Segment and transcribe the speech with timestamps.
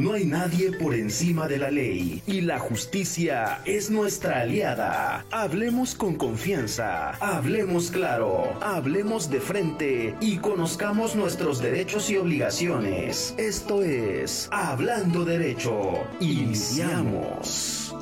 [0.00, 5.26] No hay nadie por encima de la ley y la justicia es nuestra aliada.
[5.30, 13.34] Hablemos con confianza, hablemos claro, hablemos de frente y conozcamos nuestros derechos y obligaciones.
[13.36, 15.92] Esto es Hablando Derecho.
[16.18, 17.94] Iniciamos.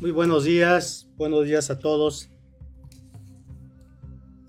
[0.00, 2.30] Muy buenos días, buenos días a todos.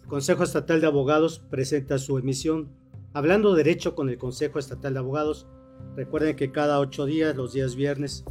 [0.02, 2.82] El Consejo Estatal de Abogados presenta su emisión
[3.16, 5.48] Hablando Derecho con el Consejo Estatal de Abogados.
[5.96, 8.26] Recuerden que cada ocho días, los días viernes,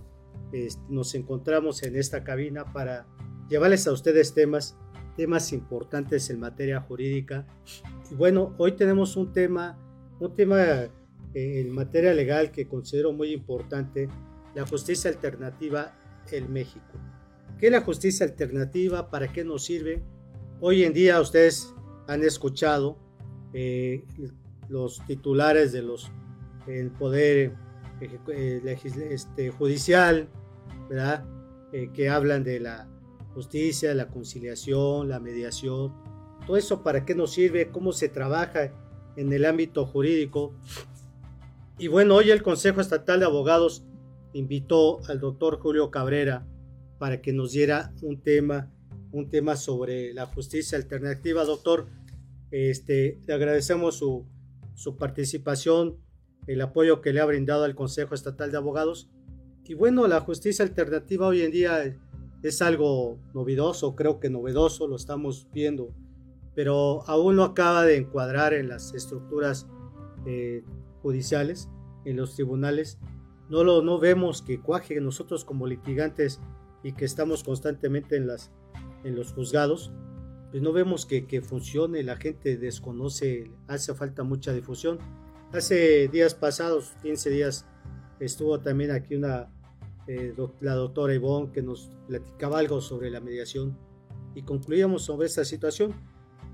[0.88, 3.06] nos encontramos en esta cabina para
[3.48, 4.76] llevarles a ustedes temas,
[5.16, 7.46] temas importantes en materia jurídica.
[8.10, 9.78] Y bueno, hoy tenemos un tema,
[10.18, 10.90] un tema eh,
[11.32, 14.08] en materia legal que considero muy importante,
[14.56, 15.94] la justicia alternativa
[16.32, 16.98] en México.
[17.56, 19.10] ¿Qué es la justicia alternativa?
[19.10, 20.02] ¿Para qué nos sirve?
[20.60, 21.72] Hoy en día ustedes
[22.08, 22.98] han escuchado
[23.54, 24.04] eh,
[24.72, 26.10] los titulares de los
[26.66, 27.54] el poder
[28.00, 28.78] eh,
[29.10, 30.28] este, judicial,
[30.88, 31.24] ¿verdad?
[31.72, 32.88] Eh, que hablan de la
[33.34, 35.92] justicia, la conciliación, la mediación.
[36.46, 38.72] Todo eso para qué nos sirve, cómo se trabaja
[39.16, 40.54] en el ámbito jurídico.
[41.78, 43.84] Y bueno, hoy el Consejo Estatal de Abogados
[44.32, 46.46] invitó al doctor Julio Cabrera,
[46.98, 48.70] para que nos diera un tema,
[49.10, 51.44] un tema sobre la justicia alternativa.
[51.44, 51.88] Doctor,
[52.52, 54.24] este, le agradecemos su,
[54.82, 55.98] su participación,
[56.48, 59.08] el apoyo que le ha brindado al Consejo Estatal de Abogados.
[59.64, 61.96] Y bueno, la justicia alternativa hoy en día
[62.42, 65.94] es algo novedoso, creo que novedoso, lo estamos viendo,
[66.56, 69.68] pero aún no acaba de encuadrar en las estructuras
[70.26, 70.64] eh,
[71.00, 71.68] judiciales,
[72.04, 72.98] en los tribunales.
[73.48, 76.40] No, lo, no vemos que cuaje nosotros como litigantes
[76.82, 78.50] y que estamos constantemente en, las,
[79.04, 79.92] en los juzgados,
[80.52, 84.98] pues no vemos que, funcione, la gente desconoce, hace falta mucha difusión.
[85.50, 87.66] Hace días pasados, 15 días,
[88.20, 89.50] estuvo también aquí una,
[90.06, 93.78] eh, la doctora Ivonne que nos platicaba algo sobre la mediación
[94.34, 95.94] y concluíamos sobre esta situación.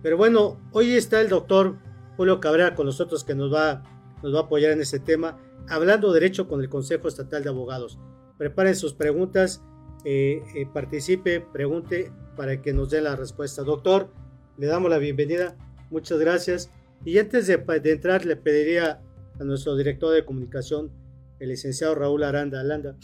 [0.01, 1.77] Pero bueno, hoy está el doctor
[2.17, 3.83] Julio Cabrera con nosotros que nos va,
[4.23, 7.99] nos va a apoyar en este tema, hablando derecho con el Consejo Estatal de Abogados.
[8.37, 9.61] Preparen sus preguntas
[10.05, 13.65] eh, eh, participe, pregunte para que nos dé la respuesta.
[13.65, 14.13] Doctor,
[14.59, 15.57] le damos la bienvenida,
[15.91, 16.71] muchas gracias.
[17.05, 19.03] Y antes de, entrar, le pediría
[19.41, 20.93] a nuestro director de comunicación,
[21.41, 22.97] el licenciado Raúl Aranda Alanda,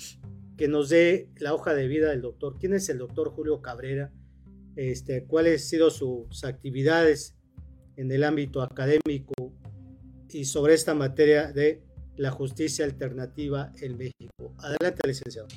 [0.56, 2.58] que nos dé la hoja de vida del doctor.
[2.60, 4.12] ¿Quién es el doctor Julio Cabrera?
[4.76, 7.34] Este, ¿Cuáles han sido sus actividades
[7.96, 9.34] en el ámbito académico
[10.30, 11.82] y sobre esta materia de
[12.16, 14.54] la justicia alternativa en México?
[14.58, 15.48] Adelante, licenciado.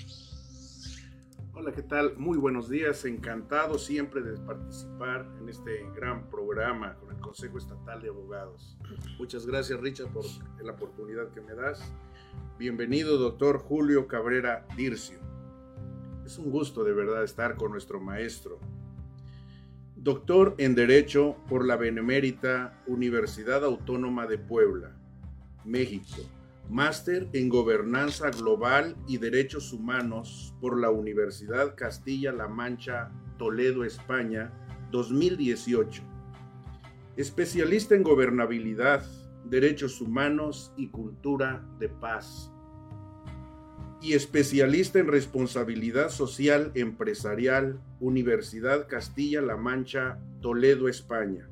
[1.59, 2.16] Hola, ¿qué tal?
[2.18, 3.03] Muy buenos días.
[3.06, 8.78] Encantado siempre de participar en este gran programa con el Consejo Estatal de Abogados.
[9.18, 10.23] Muchas gracias, Richard, por
[10.63, 11.81] la oportunidad que me das.
[12.59, 15.17] Bienvenido, doctor Julio Cabrera Dircio.
[16.23, 18.59] Es un gusto de verdad estar con nuestro maestro.
[19.96, 24.96] Doctor en Derecho por la Benemérita Universidad Autónoma de Puebla,
[25.66, 26.22] México
[26.69, 34.51] Máster en Gobernanza Global y Derechos Humanos por la Universidad Castilla-La Mancha, Toledo, España,
[34.91, 36.03] 2018.
[37.16, 39.05] Especialista en Gobernabilidad,
[39.45, 42.51] Derechos Humanos y Cultura de Paz.
[44.01, 51.49] Y especialista en Responsabilidad Social Empresarial, Universidad Castilla-La Mancha, Toledo, España.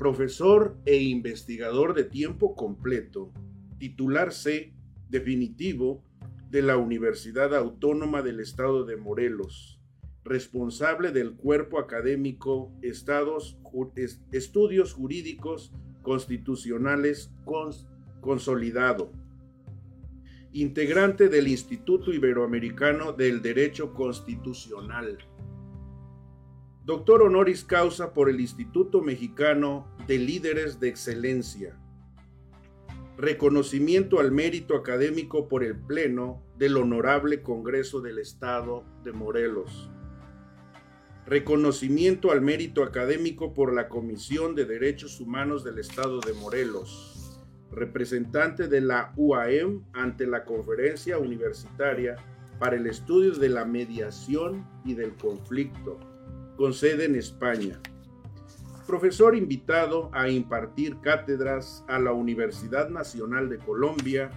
[0.00, 3.32] Profesor e investigador de tiempo completo
[3.78, 4.72] titular C
[5.08, 6.02] definitivo
[6.50, 9.80] de la Universidad Autónoma del Estado de Morelos,
[10.24, 15.72] responsable del cuerpo académico Estudios Jurídicos
[16.02, 17.30] Constitucionales
[18.20, 19.12] Consolidado,
[20.52, 25.18] integrante del Instituto Iberoamericano del Derecho Constitucional,
[26.84, 31.76] doctor honoris causa por el Instituto Mexicano de Líderes de Excelencia,
[33.16, 39.90] reconocimiento al mérito académico por el Pleno del Honorable Congreso del Estado de Morelos,
[41.24, 47.40] reconocimiento al mérito académico por la Comisión de Derechos Humanos del Estado de Morelos,
[47.72, 52.16] representante de la UAM ante la Conferencia Universitaria
[52.58, 55.98] para el Estudio de la Mediación y del Conflicto,
[56.56, 57.80] con sede en España
[58.86, 64.30] profesor invitado a impartir cátedras a la Universidad Nacional de Colombia,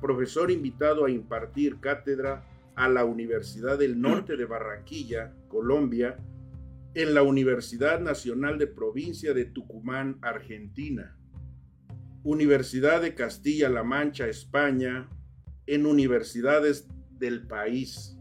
[0.00, 2.44] profesor invitado a impartir cátedra
[2.74, 6.18] a la Universidad del Norte de Barranquilla, Colombia,
[6.94, 11.16] en la Universidad Nacional de Provincia de Tucumán, Argentina.
[12.24, 15.08] Universidad de Castilla-La Mancha, España,
[15.66, 18.18] en universidades del país.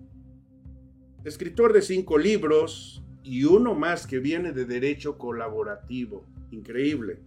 [1.23, 6.25] Escritor de cinco libros y uno más que viene de Derecho Colaborativo.
[6.51, 7.19] Increíble.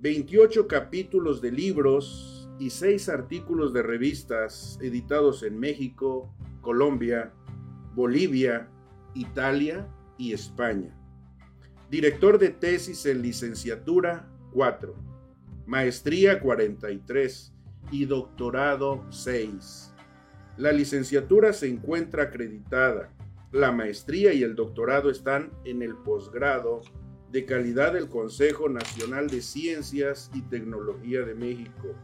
[0.00, 7.32] 28 capítulos de libros y seis artículos de revistas editados en México, Colombia,
[7.94, 8.68] Bolivia,
[9.14, 9.88] Italia
[10.18, 10.94] y España.
[11.90, 14.94] Director de tesis en licenciatura 4,
[15.66, 17.52] maestría 43
[17.90, 19.94] y doctorado 6.
[20.56, 23.10] La licenciatura se encuentra acreditada.
[23.54, 26.80] La maestría y el doctorado están en el posgrado
[27.30, 31.94] de calidad del Consejo Nacional de Ciencias y Tecnología de México.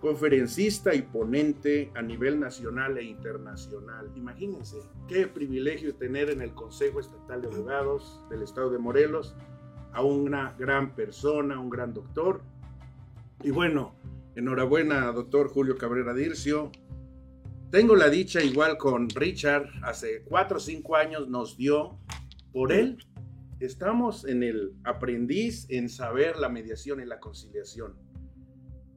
[0.00, 4.10] Conferencista y ponente a nivel nacional e internacional.
[4.16, 9.36] Imagínense qué privilegio tener en el Consejo Estatal de Abogados del Estado de Morelos
[9.92, 12.40] a una gran persona, un gran doctor.
[13.44, 13.94] Y bueno,
[14.34, 16.72] Enhorabuena, doctor Julio Cabrera Dircio.
[17.70, 21.98] Tengo la dicha, igual con Richard, hace cuatro o cinco años nos dio
[22.52, 22.98] por él.
[23.58, 27.94] Estamos en el aprendiz en saber la mediación y la conciliación.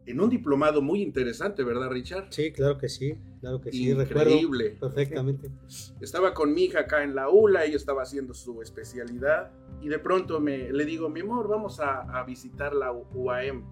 [0.05, 2.27] En un diplomado muy interesante, ¿verdad, Richard?
[2.31, 3.89] Sí, claro que sí, claro que sí.
[3.91, 4.77] Increíble.
[4.79, 5.51] perfectamente.
[5.99, 9.51] Estaba con mi hija acá en la ULA, ella estaba haciendo su especialidad
[9.81, 13.63] y de pronto me, le digo, mi amor, vamos a, a visitar la UAM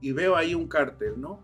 [0.00, 1.40] y veo ahí un cartel, ¿no?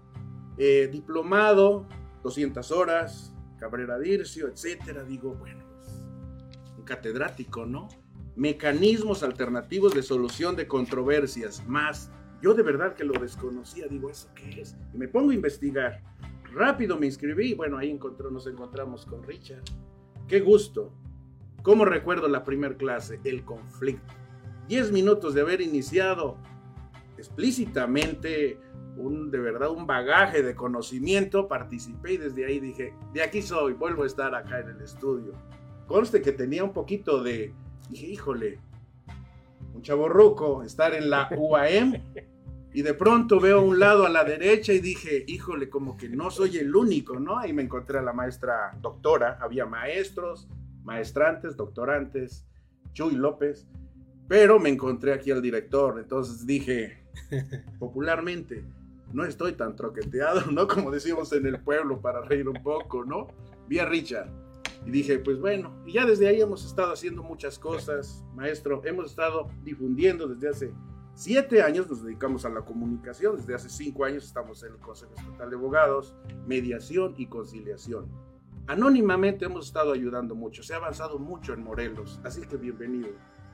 [0.58, 1.87] Eh, diplomado,
[2.22, 5.04] 200 horas, Cabrera Dircio, etcétera.
[5.04, 5.88] Digo, bueno, pues,
[6.76, 7.88] un catedrático, ¿no?
[8.36, 12.10] Mecanismos alternativos de solución de controversias, más.
[12.40, 14.76] Yo de verdad que lo desconocía, digo, ¿eso qué es?
[14.94, 16.02] Y me pongo a investigar.
[16.52, 19.64] Rápido me inscribí bueno, ahí encontró, nos encontramos con Richard.
[20.28, 20.92] Qué gusto.
[21.62, 23.20] ¿Cómo recuerdo la primera clase?
[23.24, 24.14] El conflicto.
[24.68, 26.36] Diez minutos de haber iniciado
[27.18, 28.58] explícitamente
[28.96, 33.74] un, de verdad, un bagaje de conocimiento, participé y desde ahí dije, de aquí soy,
[33.74, 35.32] vuelvo a estar acá en el estudio.
[35.86, 37.54] Conste que tenía un poquito de,
[37.90, 38.58] dije, híjole,
[39.74, 41.94] un chaborruco, estar en la UAM
[42.72, 46.30] y de pronto veo un lado a la derecha y dije, híjole, como que no
[46.30, 47.38] soy el único, ¿no?
[47.38, 50.48] Ahí me encontré a la maestra doctora, había maestros,
[50.82, 52.46] maestrantes, doctorantes,
[52.92, 53.66] Chuy López,
[54.28, 56.98] pero me encontré aquí al director, entonces dije,
[57.78, 58.62] popularmente,
[59.12, 60.69] no estoy tan troqueteado, ¿no?
[60.69, 63.28] Como decimos en el pueblo para reír un poco, ¿no?
[63.66, 64.28] Vi a Richard
[64.86, 69.10] y dije, pues bueno, y ya desde ahí hemos estado haciendo muchas cosas, maestro, hemos
[69.10, 70.72] estado difundiendo desde hace
[71.14, 75.14] siete años, nos dedicamos a la comunicación, desde hace cinco años estamos en el Consejo
[75.16, 76.14] Estatal de Abogados,
[76.46, 78.06] mediación y conciliación.
[78.66, 83.08] Anónimamente hemos estado ayudando mucho, se ha avanzado mucho en Morelos, así que bienvenido.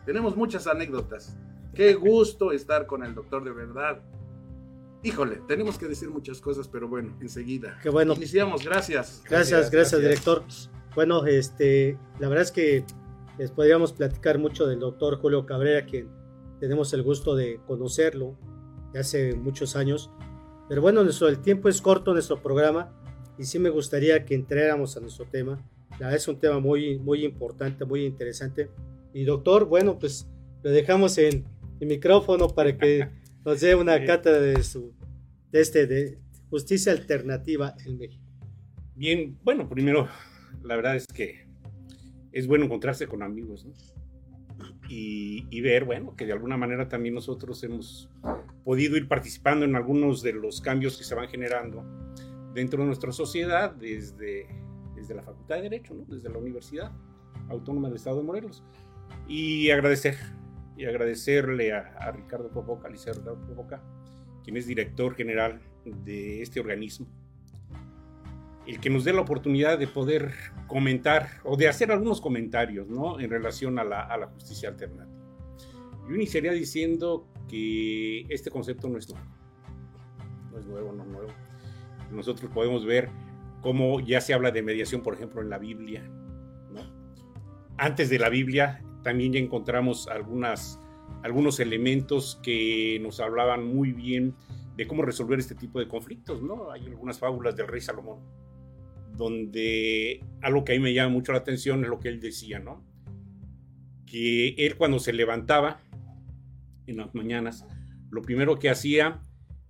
[0.05, 1.37] Tenemos muchas anécdotas.
[1.75, 4.01] Qué gusto estar con el doctor de verdad.
[5.03, 7.79] Híjole, tenemos que decir muchas cosas, pero bueno, enseguida.
[7.83, 8.15] Qué bueno.
[8.15, 9.23] Iniciamos, gracias.
[9.29, 10.43] Gracias, gracias, director.
[10.95, 12.85] Bueno, este, la verdad es que
[13.39, 16.07] les podríamos platicar mucho del doctor Julio Cabrera, que
[16.61, 18.39] tenemos el gusto de conocerlo
[18.93, 20.11] de hace muchos años.
[20.69, 22.93] Pero bueno, nuestro, el tiempo es corto en nuestro programa
[23.37, 25.59] y sí me gustaría que entráramos a nuestro tema.
[25.93, 28.71] La verdad es un tema muy, muy importante, muy interesante.
[29.15, 30.29] Y doctor, bueno, pues
[30.63, 31.45] lo dejamos en
[31.81, 33.09] el micrófono para que
[33.45, 34.93] nos dé una cátedra de su
[35.53, 36.19] de este de
[36.51, 38.25] justicia alternativa en México.
[38.97, 40.09] Bien, bueno, primero
[40.65, 41.47] la verdad es que
[42.33, 43.73] es bueno encontrarse con amigos, ¿no?
[44.89, 48.11] Y, y, ver, bueno, que de alguna manera también nosotros hemos
[48.65, 51.85] podido ir participando en algunos de los cambios que se van generando
[52.55, 54.47] dentro de nuestra sociedad desde,
[54.95, 56.05] desde la Facultad de Derecho, ¿no?
[56.07, 56.93] desde la Universidad
[57.49, 58.63] Autónoma del Estado de Morelos.
[59.27, 60.17] Y agradecer,
[60.77, 63.83] y agradecerle a, Ricardo Popoca, Ricardo Popoca,
[64.43, 67.07] quien es director general de este organismo,
[68.67, 70.33] el que nos dé la oportunidad de poder
[70.67, 73.21] comentar o de hacer algunos comentarios ¿no?
[73.21, 75.15] en relación a la, a la justicia alternativa.
[76.09, 79.27] Yo iniciaría diciendo que este concepto no es nuevo.
[80.51, 81.29] No es nuevo, no es nuevo.
[82.11, 83.09] Nosotros podemos ver
[83.63, 86.03] cómo ya se habla de mediación, por ejemplo, en la Biblia.
[86.71, 86.83] ¿no?
[87.79, 94.35] Antes de la Biblia también ya encontramos algunos elementos que nos hablaban muy bien
[94.77, 96.73] de cómo resolver este tipo de conflictos, ¿no?
[96.73, 98.19] Hay algunas fábulas del rey Salomón,
[99.17, 102.59] donde algo que a mí me llama mucho la atención es lo que él decía,
[102.59, 102.83] ¿no?
[104.05, 105.81] Que él cuando se levantaba
[106.87, 107.65] en las mañanas,
[108.11, 109.21] lo primero que hacía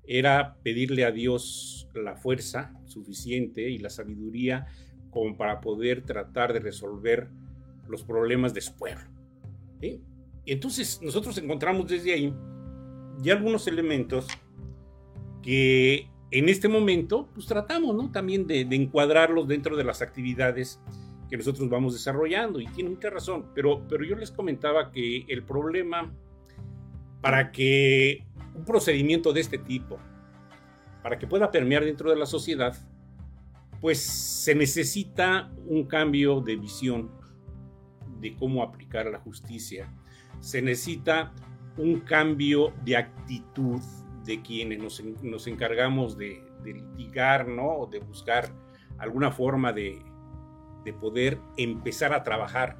[0.06, 4.66] era pedirle a Dios la fuerza suficiente y la sabiduría
[5.10, 7.28] como para poder tratar de resolver
[7.88, 9.13] los problemas de su pueblo.
[10.46, 12.34] Entonces nosotros encontramos desde ahí
[13.18, 14.26] ya algunos elementos
[15.42, 18.10] que en este momento pues tratamos ¿no?
[18.10, 20.80] también de, de encuadrarlos dentro de las actividades
[21.28, 25.42] que nosotros vamos desarrollando y tiene mucha razón, pero, pero yo les comentaba que el
[25.44, 26.12] problema
[27.20, 29.98] para que un procedimiento de este tipo,
[31.02, 32.76] para que pueda permear dentro de la sociedad,
[33.80, 37.10] pues se necesita un cambio de visión
[38.20, 39.92] de cómo aplicar la justicia,
[40.40, 41.32] se necesita
[41.76, 43.80] un cambio de actitud
[44.24, 44.78] de quienes
[45.22, 47.68] nos, encargamos de, litigar, ¿no?
[47.78, 48.50] O de buscar
[48.98, 50.02] alguna forma de,
[50.84, 52.78] de poder empezar a trabajar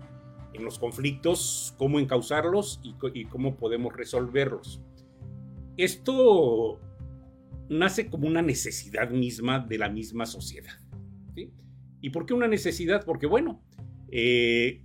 [0.55, 4.81] en los conflictos, cómo encauzarlos y, cómo podemos resolverlos.
[5.77, 6.81] Esto
[7.69, 10.79] nace como una necesidad misma de la misma sociedad.
[12.01, 13.05] ¿Y por qué una necesidad?
[13.05, 13.63] Porque bueno,
[14.11, 14.84] eh,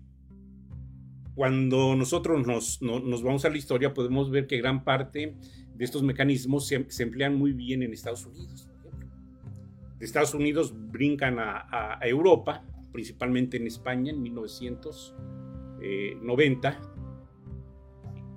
[1.39, 2.79] cuando nosotros nos,
[3.23, 5.37] vamos a la historia podemos ver que gran parte
[5.73, 8.69] de estos mecanismos se, emplean muy bien en Estados Unidos.
[9.97, 16.81] De Estados Unidos brincan a Europa principalmente en España en 1990.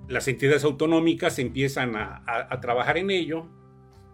[0.07, 3.49] Las entidades autonómicas empiezan a, trabajar en ello,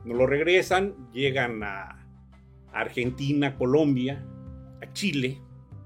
[0.03, 2.08] no lo regresan, llegan a,
[2.74, 4.25] Argentina, Colombia,
[4.81, 5.39] a Chile,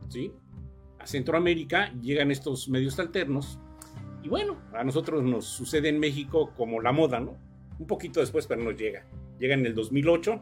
[0.08, 0.32] ¿sí?
[1.04, 3.60] A Centroamérica, llegan estos medios alternos.
[4.24, 7.38] Y bueno, a nosotros nos sucede en México como la moda, ¿no?
[7.78, 9.06] Un poquito después, pero nos llega.
[9.38, 10.42] Llega en el 2008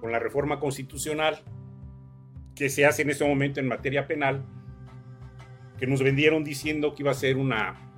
[0.00, 1.38] con la reforma constitucional
[2.54, 4.44] que se hace en ese momento en materia penal,
[5.78, 7.90] que nos vendieron diciendo que iba a ser una,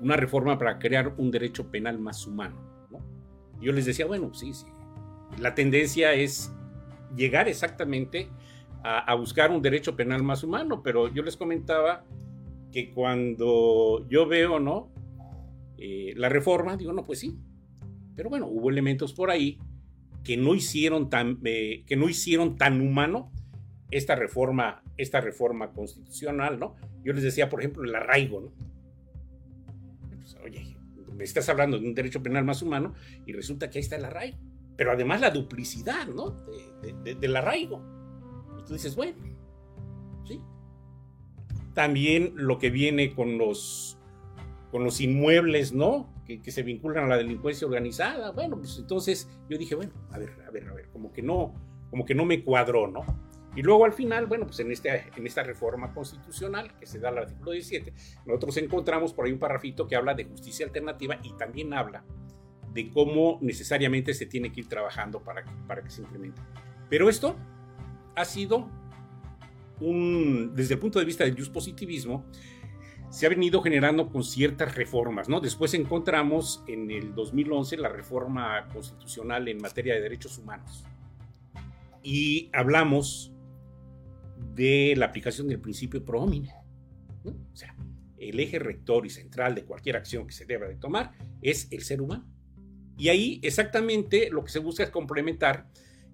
[0.00, 2.56] una reforma para crear un derecho penal más humano.
[3.60, 4.66] Yo les decía, bueno, sí, sí,
[5.38, 6.50] la tendencia es
[7.14, 8.28] llegar exactamente
[8.82, 12.04] a, buscar un derecho penal más humano, pero yo les comentaba
[12.72, 14.90] que cuando yo veo, ¿no?
[15.76, 17.38] Eh, la reforma, digo, no, pues sí,
[18.14, 19.58] pero bueno, hubo elementos por ahí
[20.24, 23.30] que no hicieron tan, eh, que no hicieron tan humano
[23.90, 26.76] esta reforma, esta reforma constitucional, ¿no?
[27.02, 28.52] Yo les decía, por ejemplo, el arraigo, ¿no?
[30.16, 30.76] Pues, oye,
[31.16, 32.94] me estás hablando de un derecho penal más humano
[33.26, 34.38] y resulta que ahí está el arraigo.
[34.76, 36.36] Pero además la duplicidad, ¿no?
[37.04, 37.99] del arraigo.
[38.70, 39.16] Tú dices, bueno,
[40.24, 40.40] ¿sí?
[41.74, 43.98] También lo que viene con los,
[44.70, 46.08] con los inmuebles, ¿no?
[46.24, 48.30] que, se vinculan a la delincuencia organizada.
[48.30, 51.52] Bueno, pues entonces yo dije, bueno, a ver, a ver, a ver, como que no,
[51.90, 53.00] como que no me cuadró, ¿no?
[53.56, 57.08] Y luego al final, bueno, pues en, este, en esta reforma constitucional que se da
[57.08, 57.92] al artículo 17,
[58.24, 62.04] nosotros encontramos por ahí un parrafito que habla de justicia alternativa y también habla
[62.72, 66.40] de cómo necesariamente se tiene que ir trabajando para que, para que se implemente.
[66.88, 67.34] Pero esto
[68.14, 68.68] ha sido
[69.80, 72.24] un, desde el punto de vista del positivismo,
[73.10, 75.40] se ha venido generando con ciertas reformas, ¿no?
[75.40, 80.84] Después encontramos en el 2011 la reforma constitucional en materia de derechos humanos
[82.02, 83.32] y hablamos
[84.54, 86.54] de la aplicación del principio pro homine,
[87.24, 87.32] ¿no?
[87.52, 87.74] O sea,
[88.16, 91.12] el eje rector y central de cualquier acción que se deba de tomar
[91.42, 92.26] es el ser humano.
[92.96, 95.68] Y ahí exactamente lo que se busca es complementar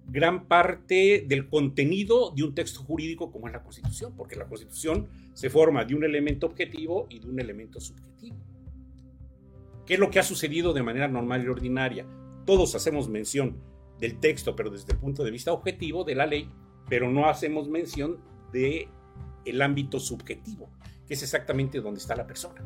[0.07, 5.07] gran parte del contenido de un texto jurídico como es la Constitución, porque la Constitución
[5.33, 8.37] se forma de un elemento objetivo y de un elemento subjetivo.
[9.85, 12.05] ¿Qué es lo que ha sucedido de manera normal y ordinaria?
[12.45, 13.57] Todos hacemos mención
[13.99, 16.49] del texto, pero desde el punto de vista objetivo de la ley,
[16.89, 18.17] pero no hacemos mención
[18.51, 18.89] de
[19.45, 20.69] el ámbito subjetivo,
[21.07, 22.63] que es exactamente donde está la persona.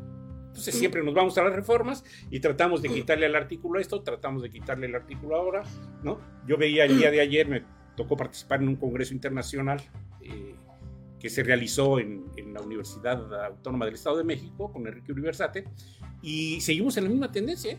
[0.52, 4.02] Entonces siempre nos vamos a las reformas y tratamos de quitarle el artículo a esto,
[4.02, 5.62] tratamos de quitarle el artículo ahora,
[6.02, 6.20] ¿no?
[6.46, 7.64] Yo veía el día de ayer, me
[7.96, 9.80] tocó participar en un congreso internacional
[10.20, 10.54] eh,
[11.18, 15.64] que se realizó en, la Universidad Autónoma del Estado de México con Enrique Universate
[16.20, 17.78] y seguimos en la misma tendencia, ¿eh?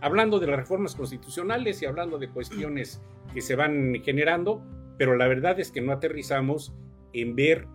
[0.00, 3.02] hablando de las reformas constitucionales y hablando de cuestiones
[3.34, 4.64] que se van generando,
[4.96, 6.72] pero la verdad es que no aterrizamos
[7.12, 7.66] en ver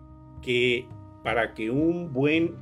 [0.42, 0.88] que
[1.22, 2.56] para que un buen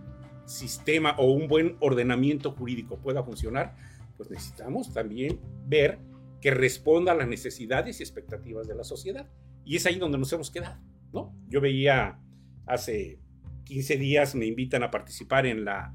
[0.52, 3.74] sistema o un buen ordenamiento jurídico pueda funcionar,
[4.16, 5.98] pues necesitamos también ver
[6.40, 9.28] que responda a las necesidades y expectativas de la sociedad.
[9.64, 10.80] Y es ahí donde nos hemos quedado,
[11.12, 11.34] ¿no?
[11.48, 12.18] Yo veía
[12.66, 13.20] hace
[13.64, 15.94] 15 días, me invitan a participar en la,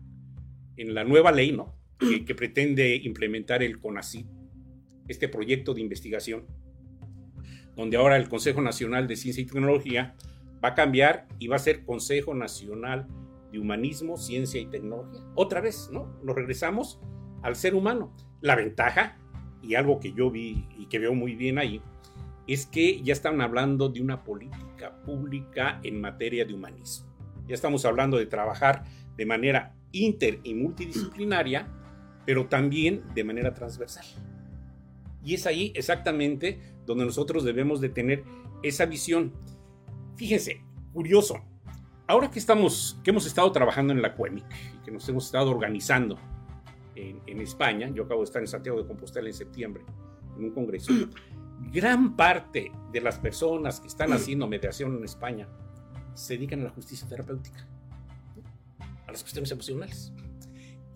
[0.78, 1.76] en la nueva ley, ¿no?
[2.00, 4.28] Que, pretende implementar el CONACYT,
[5.08, 6.46] este proyecto de investigación,
[7.76, 10.16] donde ahora el Consejo Nacional de Ciencia y Tecnología
[10.64, 15.22] va a cambiar y va a ser Consejo Nacional de humanismo, ciencia y tecnología.
[15.36, 16.14] Otra vez, ¿no?
[16.24, 17.00] Nos regresamos
[17.42, 18.14] al ser humano.
[18.42, 19.18] La ventaja,
[19.62, 21.82] y algo que yo vi y que veo muy bien ahí,
[22.48, 27.08] es que ya están hablando de una política pública en materia de humanismo.
[27.48, 28.84] Ya estamos hablando de trabajar
[29.16, 31.68] de manera inter y multidisciplinaria,
[32.26, 34.06] pero también de manera transversal.
[35.24, 38.24] Y es ahí exactamente donde nosotros debemos de tener
[38.64, 39.34] esa visión.
[40.16, 40.62] Fíjense,
[40.94, 41.44] curioso,
[42.08, 44.46] ahora que, estamos, que hemos estado trabajando en la CUEMIC
[44.76, 46.18] y que nos hemos estado organizando
[46.96, 49.84] en, en España, yo acabo de estar en Santiago de Compostela en septiembre,
[50.38, 50.92] en un congreso,
[51.72, 55.48] gran parte de las personas que están haciendo mediación en España
[56.14, 57.68] se dedican a la justicia terapéutica,
[59.06, 60.12] a las cuestiones emocionales.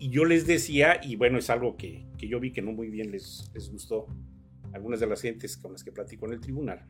[0.00, 2.88] Y yo les decía, y bueno, es algo que, que yo vi que no muy
[2.88, 4.08] bien les, les gustó
[4.72, 6.84] a algunas de las gentes con las que platico en el tribunal,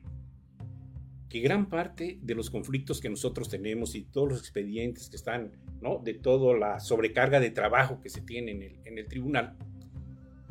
[1.33, 5.51] que gran parte de los conflictos que nosotros tenemos y todos los expedientes que están,
[5.81, 5.97] ¿no?
[5.97, 9.57] De toda la sobrecarga de trabajo que se tiene en el, en el tribunal,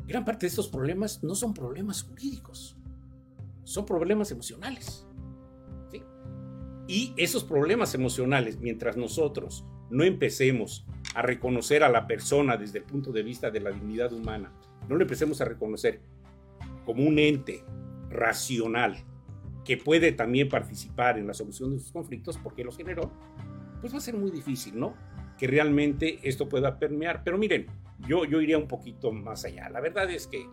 [0.08, 2.76] gran parte de estos problemas no son problemas jurídicos,
[3.62, 5.06] son problemas emocionales.
[5.92, 6.02] ¿sí?
[6.88, 10.84] Y esos problemas emocionales, mientras nosotros no empecemos
[11.14, 14.52] a reconocer a la persona desde el punto de vista de la dignidad humana,
[14.88, 16.00] no lo empecemos a reconocer
[16.84, 17.62] como un ente
[18.10, 19.04] racional
[19.64, 23.10] que puede también participar en la solución de sus conflictos, porque los generó,
[23.80, 24.94] pues va a ser muy difícil, ¿no?
[25.38, 27.22] Que realmente esto pueda permear.
[27.24, 27.66] Pero miren,
[28.06, 29.68] yo, yo iría un poquito más allá.
[29.70, 30.46] La verdad es que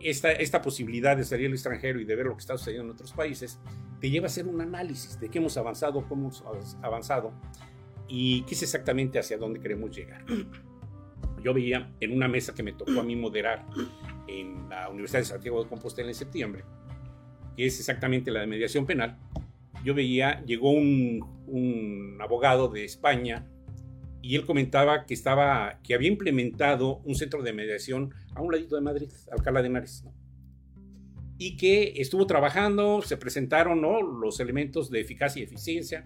[0.00, 2.94] esta, esta posibilidad de salir al extranjero y de ver lo que está sucediendo en
[2.94, 3.58] otros países,
[4.00, 7.32] te lleva a hacer un análisis de qué hemos avanzado, cómo hemos avanzado
[8.06, 10.24] y qué es exactamente hacia dónde queremos llegar.
[11.42, 13.66] Yo veía en una mesa que me tocó a mí moderar
[14.26, 16.64] en la Universidad de Santiago de Compostela en septiembre,
[17.58, 19.18] que es exactamente la de mediación penal,
[19.84, 23.48] yo veía, llegó un, abogado de España
[24.22, 28.76] y él comentaba que estaba que había implementado un centro de mediación a un ladito
[28.76, 30.04] de Madrid, Alcalá de Henares,
[31.36, 34.02] y que estuvo trabajando, se presentaron ¿no?
[34.02, 36.04] los elementos de eficacia y eficiencia,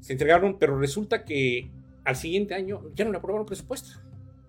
[0.00, 1.70] se entregaron, pero resulta que
[2.04, 3.98] al siguiente año ya no le aprobaron presupuesto.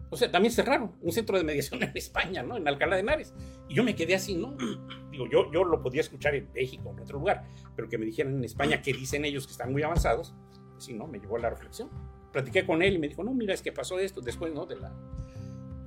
[0.09, 2.57] O sea, también cerraron un centro de mediación en España, ¿no?
[2.57, 3.33] En Alcalá de Henares.
[3.67, 4.55] Y yo me quedé así, ¿no?
[5.11, 8.35] Digo, yo, yo lo podía escuchar en México, en otro lugar, pero que me dijeran
[8.35, 10.33] en España que dicen ellos que están muy avanzados,
[10.71, 11.07] pues sí, ¿no?
[11.07, 11.89] Me llevó a la reflexión
[12.35, 14.65] platiqué con él y me dijo, no, mira, es que pasó esto después, ¿no?
[14.65, 14.91] De la...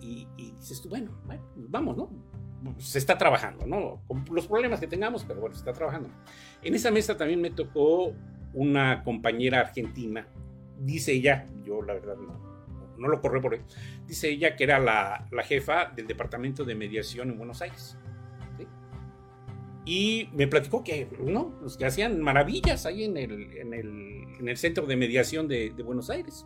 [0.01, 2.09] Y, y dices tú, bueno, bueno, vamos, ¿no?
[2.79, 4.01] Se está trabajando, ¿no?
[4.07, 6.09] Con los problemas que tengamos, pero bueno, se está trabajando.
[6.63, 8.15] En esa mesa también me tocó
[8.55, 10.27] una compañera argentina,
[10.79, 12.48] dice ella, yo la verdad no,
[12.99, 13.21] no lo
[13.53, 13.63] él,
[14.07, 17.97] dice ella que era la, la jefa del departamento de mediación en Buenos Aires.
[19.85, 21.59] Y me platicó que, ¿no?
[21.63, 25.71] Los que hacían maravillas ahí en el, en el, en el Centro de Mediación de,
[25.75, 26.45] de Buenos Aires.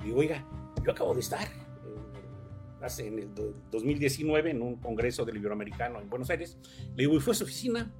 [0.00, 0.44] Y digo, oiga,
[0.84, 3.28] yo acabo de estar eh, hace en el
[3.70, 6.58] 2019 en un congreso del Iberoamericano en Buenos Aires.
[6.96, 7.94] Le digo, ¿y fue a su oficina?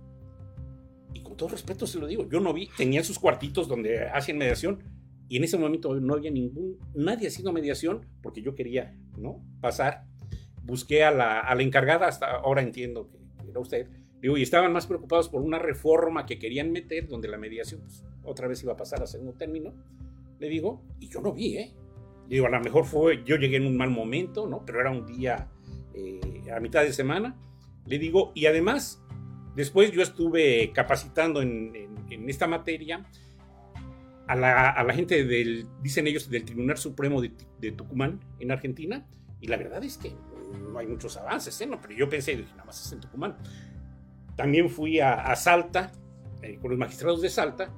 [1.15, 4.39] Y con todo respeto se lo digo, yo no vi, tenían sus cuartitos donde hacen
[4.39, 4.83] mediación
[5.31, 9.41] y en ese momento no había ningún, nadie haciendo mediación porque yo quería, ¿no?
[9.61, 10.05] Pasar.
[10.65, 13.87] Busqué a la, a la encargada, hasta ahora entiendo que era usted,
[14.21, 18.05] Digo, y estaban más preocupados por una reforma que querían meter, donde la mediación pues,
[18.23, 19.73] otra vez iba a pasar a segundo término.
[20.39, 21.75] Le digo, y yo no vi, ¿eh?
[22.29, 24.65] Digo, a lo mejor fue, yo llegué en un mal momento, ¿no?
[24.67, 25.49] Pero era un día
[25.95, 26.21] eh,
[26.55, 27.39] a mitad de semana.
[27.87, 29.03] Le digo, y además,
[29.57, 33.07] después yo estuve capacitando en, en, en esta materia
[34.31, 38.53] a la, a la, gente del, dicen ellos, del Tribunal Supremo de, de, Tucumán, en
[38.53, 39.05] Argentina,
[39.41, 40.13] y la verdad es que
[40.71, 41.67] no hay muchos avances, ¿eh?
[41.67, 43.37] No, pero yo pensé, dije, nada más es en Tucumán.
[44.37, 45.91] También fui a, a Salta,
[46.43, 47.75] eh, con los magistrados de Salta,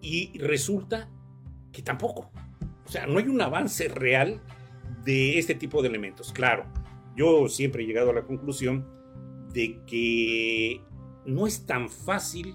[0.00, 1.10] y resulta
[1.72, 2.30] que tampoco.
[2.86, 4.40] O sea, no hay un avance real
[5.04, 6.32] de este tipo de elementos.
[6.32, 6.64] Claro,
[7.14, 8.88] yo siempre he llegado a la conclusión
[9.52, 10.80] de que
[11.26, 12.54] no es tan fácil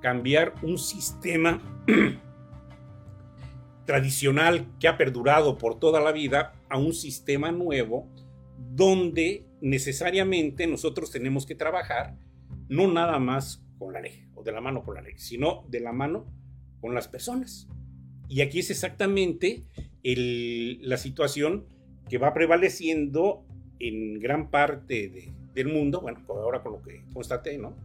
[0.00, 1.60] cambiar un sistema
[3.84, 8.08] tradicional que ha perdurado por toda la vida a un sistema nuevo
[8.58, 12.16] donde necesariamente nosotros tenemos que trabajar
[12.68, 15.80] no nada más con la ley o de la mano con la ley, sino de
[15.80, 16.26] la mano
[16.80, 17.68] con las personas.
[18.28, 19.64] Y aquí es exactamente
[20.02, 21.66] el, la situación
[22.08, 23.44] que va prevaleciendo
[23.78, 27.76] en gran parte de, del mundo, bueno, ahora con lo que constaté, ¿no?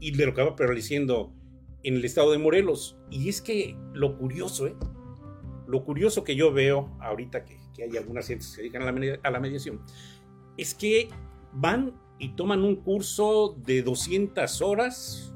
[0.00, 1.32] Y de lo que va prevaleciendo
[1.82, 2.96] en el estado de Morelos.
[3.10, 4.74] Y es que lo curioso, ¿eh?
[5.72, 8.92] Lo curioso que yo veo ahorita que, que hay algunas gentes que se dedican a
[8.92, 9.80] la, a la mediación,
[10.58, 11.08] es que
[11.50, 15.34] van y toman un curso de 200 horas,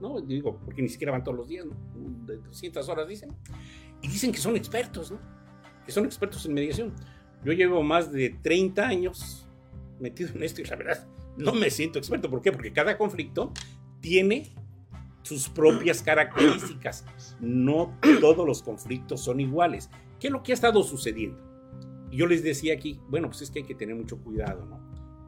[0.00, 0.20] ¿no?
[0.20, 1.74] Digo, porque ni siquiera van todos los días, ¿no?
[2.26, 3.36] De 200 horas dicen,
[4.00, 5.18] y dicen que son expertos, ¿no?
[5.84, 6.94] Que son expertos en mediación.
[7.44, 9.48] Yo llevo más de 30 años
[9.98, 12.30] metido en esto y la verdad no me siento experto.
[12.30, 12.52] ¿Por qué?
[12.52, 13.52] Porque cada conflicto
[13.98, 14.54] tiene
[15.22, 17.04] sus propias características.
[17.40, 19.90] No todos los conflictos son iguales.
[20.18, 21.38] ¿Qué es lo que ha estado sucediendo?
[22.10, 24.80] Yo les decía aquí, bueno, pues es que hay que tener mucho cuidado, ¿no?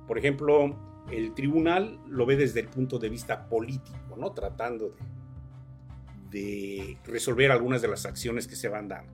[0.06, 4.32] Por ejemplo, El tribunal lo ve desde el punto de vista político, ¿no?
[4.32, 4.94] Tratando
[6.30, 9.12] de, de resolver algunas de las acciones que se van dando.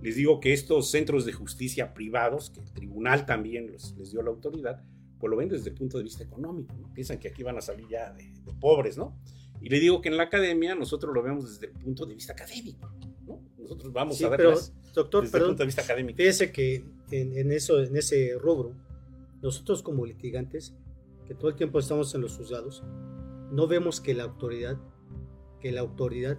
[0.00, 4.30] Les digo que estos centros de justicia privados, que el tribunal también les dio la
[4.30, 4.82] autoridad,
[5.18, 6.92] pues lo ven desde el punto de vista económico, ¿no?
[6.92, 9.18] Piensan que aquí van a salir ya de, pobres, ¿no?
[9.60, 12.32] Y le digo que en la academia nosotros lo vemos desde el punto de vista
[12.32, 12.92] académico,
[13.26, 13.40] ¿no?
[13.58, 14.42] Nosotros vamos a ver
[14.94, 16.16] doctor, desde el punto de vista académico.
[16.16, 18.74] Fíjese que en, eso, en ese rubro,
[19.42, 20.74] nosotros como litigantes,
[21.26, 22.82] que todo el tiempo estamos en los juzgados,
[23.50, 24.78] no vemos que la autoridad,
[25.60, 26.38] que la autoridad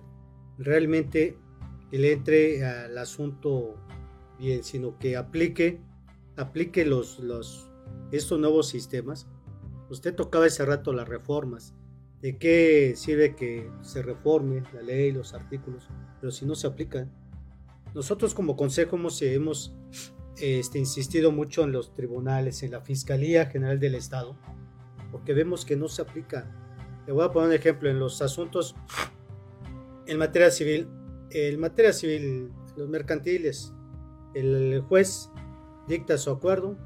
[0.58, 1.38] realmente
[1.92, 3.76] le entre al asunto
[4.38, 5.80] bien, sino que aplique,
[6.36, 7.70] aplique los, los,
[8.12, 9.28] estos nuevos sistemas.
[9.90, 11.74] Usted tocaba ese rato las reformas.
[12.22, 15.88] ¿De qué sirve que se reforme la ley, los artículos,
[16.20, 17.10] pero si no se aplican?
[17.94, 19.74] Nosotros como consejo hemos,
[20.38, 24.38] este, insistido mucho en los tribunales, en la Fiscalía General del Estado,
[25.12, 26.52] porque vemos que no se aplica.
[27.08, 28.76] Le voy a poner un ejemplo en los asuntos
[30.06, 30.88] en materia civil.
[31.32, 33.74] En materia civil, los mercantiles,
[34.34, 35.30] el juez
[35.88, 36.78] dicta su acuerdo,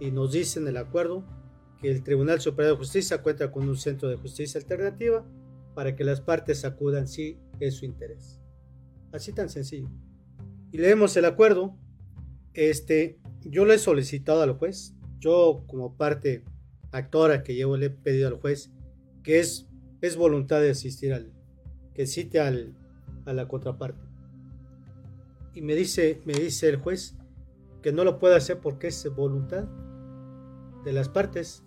[0.00, 1.24] y nos dice en el acuerdo
[1.82, 5.26] que el Tribunal Superior de Justicia cuenta con un centro de justicia alternativa
[5.74, 8.40] para que las partes acudan si es su interés.
[9.12, 9.90] Así tan sencillo.
[10.70, 11.76] Y leemos el acuerdo.
[12.54, 16.44] Este, yo le he solicitado al juez, yo como parte
[16.92, 18.70] actora que llevo le he pedido al juez
[19.22, 19.66] que es,
[20.00, 21.32] es voluntad de asistir al,
[21.94, 22.74] que cite al,
[23.24, 24.04] a la contraparte.
[25.54, 27.16] Y me dice, me dice el juez
[27.82, 29.68] que no lo puede hacer porque es voluntad
[30.84, 31.62] de las partes.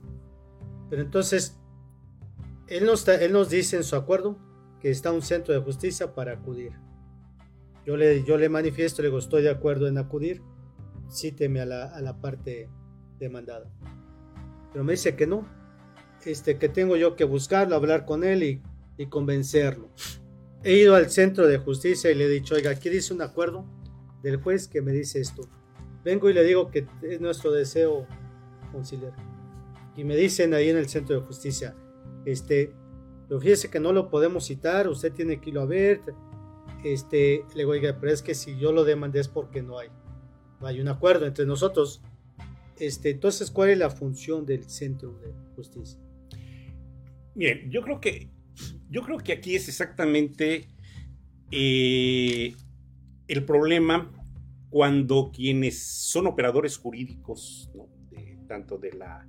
[0.90, 1.60] Pero entonces,
[2.68, 4.38] él nos, él nos dice en su acuerdo
[4.80, 6.74] que está un centro de justicia para acudir.
[7.86, 10.42] Yo le, yo le manifiesto, le digo, estoy de acuerdo en acudir,
[11.10, 12.70] cíteme a la, a la parte
[13.20, 13.72] demandada.
[14.72, 15.48] Pero me dice que no,
[16.26, 18.62] este, que tengo yo que buscarlo, hablar con él y,
[18.98, 19.90] y convencerlo.
[20.64, 23.66] He ido al centro de justicia y le he dicho, oiga, aquí dice un acuerdo
[24.24, 25.48] del juez que me dice esto.
[26.04, 28.08] Vengo y le digo que es nuestro deseo
[28.76, 29.14] conciliar.
[29.96, 31.74] Y me dicen ahí en el centro de justicia,
[32.26, 32.74] este,
[33.28, 36.02] pero fíjese que no lo podemos citar, usted tiene que irlo a ver.
[36.84, 39.88] Este, le digo, oiga, pero es que si yo lo demandé es porque no hay,
[40.60, 42.02] no hay un acuerdo entre nosotros.
[42.78, 46.00] Este, entonces, ¿cuál es la función del centro de justicia?
[47.34, 48.30] Bien, yo creo que,
[48.90, 50.68] yo creo que aquí es exactamente
[51.52, 52.54] eh,
[53.28, 54.12] el problema
[54.70, 57.95] cuando quienes son operadores jurídicos, ¿no?
[58.48, 59.28] Tanto de la,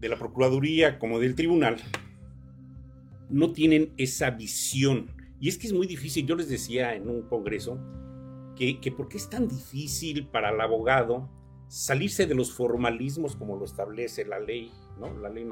[0.00, 1.76] de la Procuraduría como del Tribunal,
[3.28, 5.10] no tienen esa visión.
[5.40, 7.78] Y es que es muy difícil, yo les decía en un congreso,
[8.56, 11.28] que, que por qué es tan difícil para el abogado
[11.68, 15.16] salirse de los formalismos como lo establece la ley, ¿no?
[15.18, 15.46] la, ley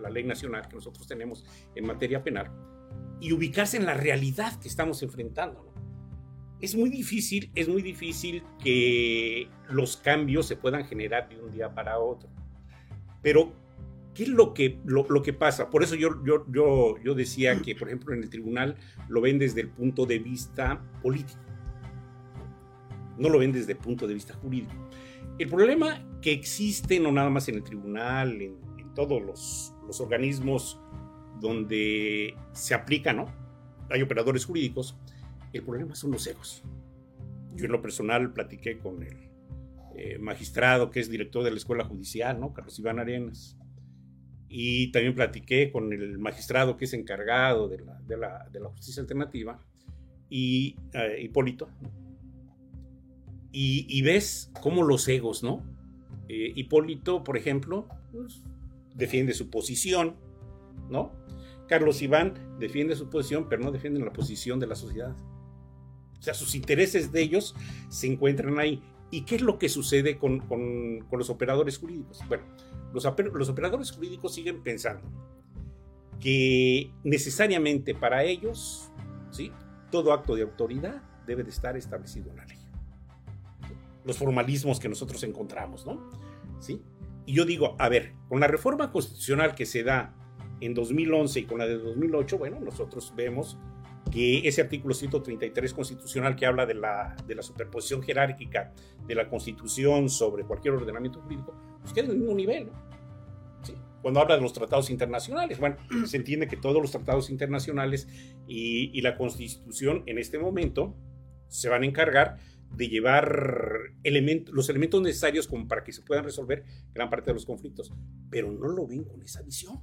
[0.00, 2.50] la, ley nacional que nosotros tenemos en materia penal,
[3.20, 5.65] y ubicarse en la realidad que estamos enfrentando
[6.60, 11.74] es muy difícil, es muy difícil que los cambios se puedan generar de un día
[11.74, 12.28] para otro.
[13.22, 13.52] Pero,
[14.14, 15.68] ¿qué es lo que, lo, que pasa?
[15.68, 18.76] Por eso yo, yo, yo, yo decía que, por ejemplo, en el tribunal
[19.08, 21.40] lo ven desde el punto de vista político.
[23.18, 24.72] No lo ven desde el punto de vista jurídico.
[25.38, 30.80] El problema que existe no nada más en el tribunal, en todos los, los organismos
[31.40, 33.26] donde se aplica, ¿no?
[33.90, 34.96] Hay operadores jurídicos,
[35.52, 36.62] el problema son los egos.
[37.54, 39.16] Yo en lo personal platiqué con el
[39.94, 42.52] eh, magistrado que es director de la Escuela Judicial, ¿no?
[42.52, 43.56] Carlos Iván Arenas.
[44.48, 49.60] Y también platiqué con el magistrado que es encargado de la, justicia alternativa,
[50.28, 51.68] y eh, Hipólito.
[53.52, 55.64] Y, ves cómo los egos, ¿no?
[56.28, 58.42] Eh, Hipólito, por ejemplo, pues,
[58.94, 60.16] defiende su posición,
[60.90, 61.12] ¿no?
[61.66, 65.16] Carlos Iván defiende su posición, pero no defiende la posición de la sociedad.
[66.18, 67.54] O sea, sus intereses de ellos
[67.88, 68.82] se encuentran ahí.
[69.10, 70.42] ¿Y qué es lo que sucede con,
[71.10, 72.20] los operadores jurídicos?
[72.28, 72.44] Bueno,
[72.92, 75.08] los, los operadores jurídicos siguen pensando
[76.20, 78.90] que necesariamente para ellos,
[79.30, 79.52] ¿sí?
[79.90, 82.58] todo acto de autoridad debe de estar establecido en la ley.
[84.04, 86.10] Los formalismos que nosotros encontramos, ¿no?
[86.60, 86.80] ¿Sí?
[87.26, 90.14] Y yo digo, a ver, con la reforma constitucional que se da
[90.60, 93.58] en 2011 y con la de 2008, bueno, nosotros vemos
[94.16, 98.72] que ese artículo 133 constitucional que habla de la, de la superposición jerárquica
[99.06, 102.70] de la Constitución sobre cualquier ordenamiento jurídico, pues queda en el mismo nivel.
[103.62, 103.74] ¿Sí?
[104.00, 105.76] Cuando habla de los tratados internacionales, bueno,
[106.06, 108.08] se entiende que todos los tratados internacionales
[108.48, 110.96] y, y la Constitución en este momento
[111.48, 112.38] se van a encargar
[112.74, 113.70] de llevar
[114.50, 117.92] los elementos necesarios como para que se puedan resolver gran parte de los conflictos,
[118.30, 119.78] pero no lo ven con esa visión.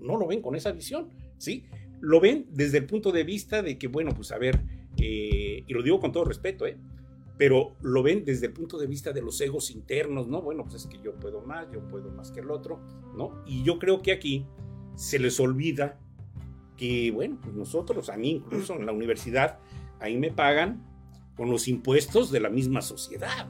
[0.00, 1.64] No lo ven con esa visión, ¿sí?
[2.00, 4.60] Lo ven desde el punto de vista de que, bueno, pues a ver,
[4.96, 6.76] eh, y lo digo con todo respeto, ¿eh?
[7.36, 10.40] pero lo ven desde el punto de vista de los egos internos, ¿no?
[10.40, 12.80] Bueno, pues es que yo puedo más, yo puedo más que el otro,
[13.16, 13.42] ¿no?
[13.46, 14.46] Y yo creo que aquí
[14.94, 15.98] se les olvida
[16.76, 19.58] que, bueno, pues nosotros, a mí incluso en la universidad,
[20.00, 20.84] ahí me pagan
[21.36, 23.48] con los impuestos de la misma sociedad.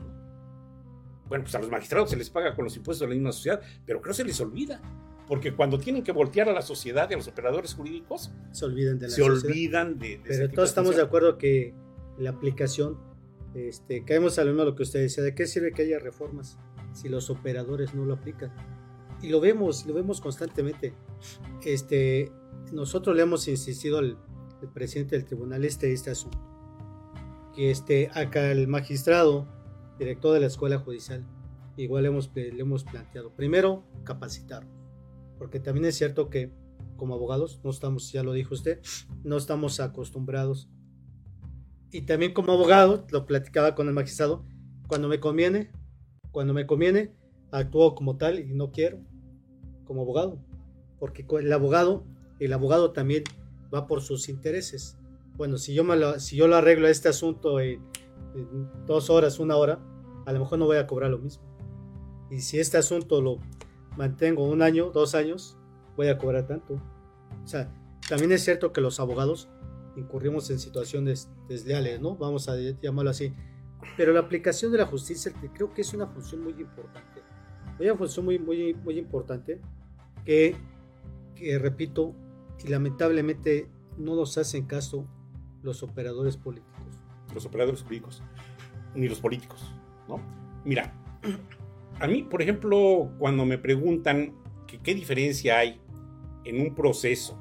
[1.29, 3.61] Bueno, pues a los magistrados se les paga con los impuestos de la misma sociedad,
[3.85, 4.81] pero creo que se les olvida.
[5.29, 8.99] Porque cuando tienen que voltear a la sociedad y a los operadores jurídicos, se olvidan
[8.99, 11.75] de la se olvidan de, Pero todos estamos de acuerdo que
[12.19, 12.99] la aplicación,
[13.55, 16.59] este, caemos al mismo lo que usted decía, ¿de qué sirve que haya reformas
[16.93, 18.53] si los operadores no lo aplican?
[19.23, 20.95] Y lo vemos, lo vemos constantemente.
[21.65, 22.31] Este,
[22.73, 24.19] nosotros le hemos insistido al,
[24.73, 26.39] presidente del tribunal este, este asunto
[27.55, 29.47] que este, acá el magistrado,
[29.99, 31.25] director de la escuela judicial,
[31.77, 33.31] igual hemos, le hemos planteado.
[33.31, 34.67] Primero, capacitar,
[35.39, 36.53] porque también es cierto que
[36.97, 38.81] como abogados no estamos, ya lo dijo usted,
[39.23, 40.69] no estamos acostumbrados.
[41.91, 44.45] Y también como abogado, lo platicaba con el magistrado,
[44.87, 45.71] cuando me conviene,
[46.31, 47.15] cuando me conviene,
[47.51, 49.01] actúo como tal y no quiero,
[49.85, 50.39] como abogado,
[50.99, 52.05] porque el abogado,
[52.41, 53.25] el abogado también
[53.73, 54.99] va por sus intereses
[55.37, 57.81] bueno, si yo, me lo, si yo lo arreglo este asunto en,
[58.87, 59.81] dos horas, una hora,
[60.27, 61.43] a lo mejor no voy a cobrar lo mismo.
[62.31, 63.39] Y si este asunto lo
[63.97, 65.57] mantengo un año, dos años,
[65.97, 66.75] voy a cobrar tanto.
[66.75, 67.71] O sea,
[68.09, 69.49] también es cierto que los abogados
[69.97, 72.17] incurrimos en situaciones desleales, ¿no?
[72.17, 73.33] Vamos a llamarlo así.
[73.97, 77.23] Pero la aplicación de la justicia creo que es una función muy importante.
[77.79, 79.61] Una función muy, muy, muy importante
[80.25, 80.57] que,
[81.35, 82.15] que repito,
[82.65, 85.07] y lamentablemente no nos hacen caso
[85.63, 86.73] los operadores políticos.
[87.35, 88.23] Los operadores políticos,
[88.95, 89.73] ni los políticos,
[90.09, 90.21] ¿no?
[90.65, 90.95] Mira,
[92.05, 94.35] a mí, por ejemplo, cuando me preguntan
[94.67, 95.81] que qué diferencia hay
[96.45, 97.41] en un proceso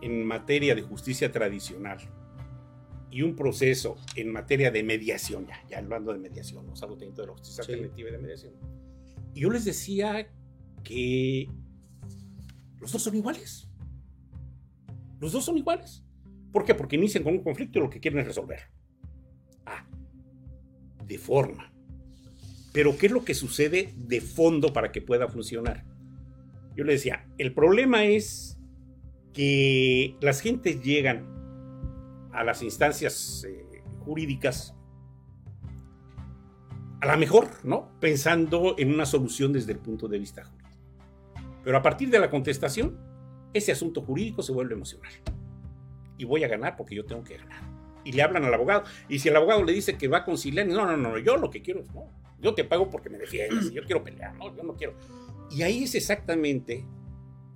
[0.00, 1.98] en materia de justicia tradicional
[3.10, 7.06] y un proceso en materia de mediación, ya, ya hablando de mediación, no salgo de
[7.06, 8.52] la justicia alternativa y de mediación.
[9.34, 10.30] Y yo les decía
[10.84, 11.48] que
[12.78, 13.68] los dos son iguales.
[15.18, 16.04] Los dos son iguales.
[16.52, 16.74] ¿Por qué?
[16.74, 18.60] Porque inician con un conflicto y lo que quieren es resolver.
[19.66, 19.84] Ah,
[21.04, 21.69] de forma.
[22.72, 25.84] Pero ¿qué es lo que sucede de fondo para que pueda funcionar?
[26.76, 28.58] Yo le decía, el problema es
[29.32, 31.26] que las gentes llegan
[32.32, 34.74] a las instancias eh, jurídicas
[37.00, 37.98] a la mejor, ¿no?
[37.98, 40.70] Pensando en una solución desde el punto de vista jurídico.
[41.64, 42.98] Pero a partir de la contestación,
[43.52, 45.12] ese asunto jurídico se vuelve emocional
[46.18, 47.62] y voy a ganar porque yo tengo que ganar.
[48.04, 48.84] Y le hablan al abogado.
[49.08, 51.50] Y si el abogado le dice que va a conciliar, no, no, no, yo lo
[51.50, 52.08] que quiero es, no,
[52.40, 54.94] yo te pago porque me defiendes, yo quiero pelear, no, yo no quiero.
[55.50, 56.84] Y ahí es exactamente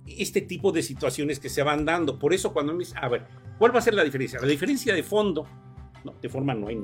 [0.05, 2.19] este tipo de situaciones que se van dando.
[2.19, 3.25] Por eso cuando me dice, a ver,
[3.57, 4.39] ¿cuál va a ser la diferencia?
[4.39, 5.47] La diferencia de fondo,
[6.03, 6.79] no, de forma no hay,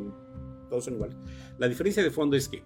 [0.70, 1.18] todos son iguales.
[1.58, 2.64] La diferencia de fondo es que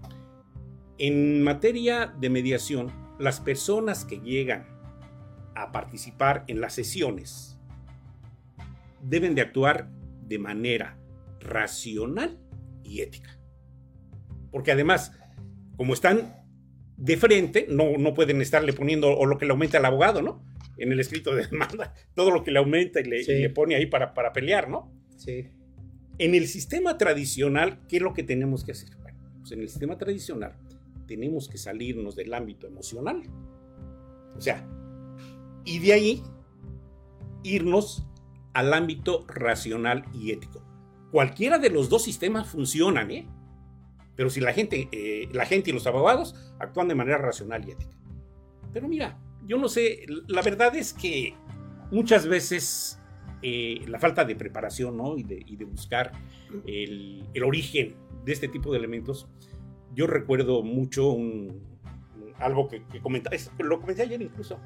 [0.97, 4.65] en materia de mediación, las personas que llegan
[5.55, 7.57] a participar en las sesiones,
[9.01, 9.89] deben de actuar
[10.27, 10.97] de manera
[11.39, 12.39] racional
[12.83, 13.37] y ética.
[14.51, 15.11] Porque además,
[15.77, 16.45] como están
[16.97, 20.43] de frente, no, no pueden estarle poniendo o lo que le aumenta al abogado, ¿no?
[20.77, 24.13] En el escrito de demanda, todo lo que le aumenta y le, pone ahí para,
[24.13, 24.91] para, pelear, ¿no?
[25.17, 25.49] Sí.
[26.17, 28.89] En el sistema tradicional, ¿qué es lo que tenemos que hacer?
[29.01, 30.55] Bueno, pues en el sistema tradicional
[31.07, 33.21] tenemos que salirnos del ámbito emocional.
[34.35, 34.65] O sea,
[35.65, 36.23] y de ahí
[37.43, 38.05] irnos
[38.53, 40.63] al ámbito racional y ético.
[41.11, 43.27] Cualquiera de los dos sistemas funcionan, ¿eh?
[44.15, 47.71] Pero si la gente, eh, la gente y los abogados actúan de manera racional y
[47.71, 47.97] ética.
[48.73, 51.34] Pero mira, yo no sé, la verdad es que
[51.91, 52.99] muchas veces
[53.41, 55.17] eh, la falta de preparación ¿no?
[55.17, 56.12] y, de, buscar
[56.65, 59.28] el, origen de este tipo de elementos,
[59.93, 61.62] yo recuerdo mucho un,
[62.39, 62.99] algo que, que
[63.63, 64.60] lo comenté ayer incluso,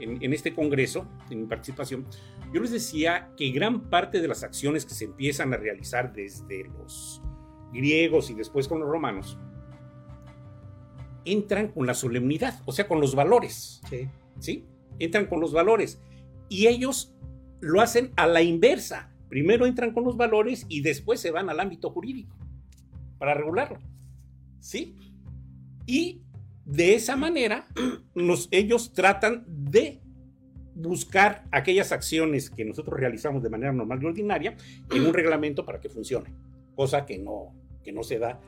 [0.00, 2.06] en, este congreso, en mi participación,
[2.52, 6.64] yo les decía que gran parte de las acciones que se empiezan a realizar desde
[6.64, 7.22] los
[7.72, 9.38] griegos y después con los romanos,
[11.24, 13.80] entran con la solemnidad, o sea, con los valores.
[13.88, 14.08] Sí.
[14.38, 14.66] ¿Sí?
[14.98, 16.00] Entran con los valores.
[16.48, 17.14] Y ellos
[17.60, 19.12] lo hacen a la inversa.
[19.28, 22.36] Primero entran con los valores y después se van al ámbito jurídico
[23.18, 23.78] para regularlo.
[24.58, 24.96] ¿Sí?
[25.86, 26.22] Y
[26.64, 27.66] de esa manera,
[28.50, 30.00] ellos tratan de
[30.74, 34.56] buscar aquellas acciones que nosotros realizamos de manera normal y ordinaria
[34.90, 36.32] en un reglamento para que funcione,
[36.74, 38.40] cosa que no, que no se da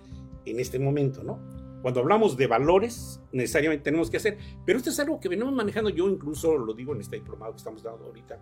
[0.44, 1.38] en este momento, ¿no?
[1.82, 5.90] Cuando hablamos de valores, necesariamente tenemos que hacer, pero esto es algo que venimos manejando,
[5.90, 8.38] yo incluso lo digo en este diplomado que estamos dando ahorita,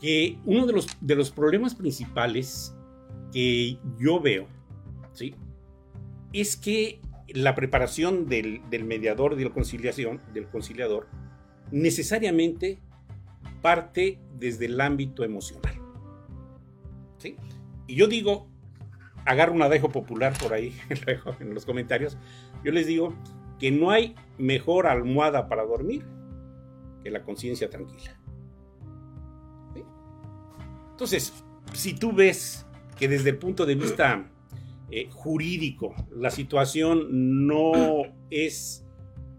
[0.00, 2.74] que uno de los, de los problemas principales
[3.32, 4.46] que yo veo,
[5.12, 5.34] ¿sí?
[6.32, 11.08] Es que la preparación del, del mediador de la conciliación, del conciliador,
[11.70, 12.78] necesariamente
[13.62, 15.74] parte desde el ámbito emocional.
[17.18, 17.36] ¿Sí?
[17.86, 18.48] Y yo digo,
[19.30, 20.74] agarro un adejo popular por ahí
[21.40, 22.18] en los comentarios,
[22.64, 23.14] yo les digo
[23.60, 26.04] que no hay mejor almohada para dormir
[27.04, 28.18] que la conciencia tranquila.
[30.90, 31.32] Entonces,
[31.72, 32.66] si tú ves
[32.98, 34.30] que desde el punto de vista
[34.90, 38.84] eh, jurídico la situación no es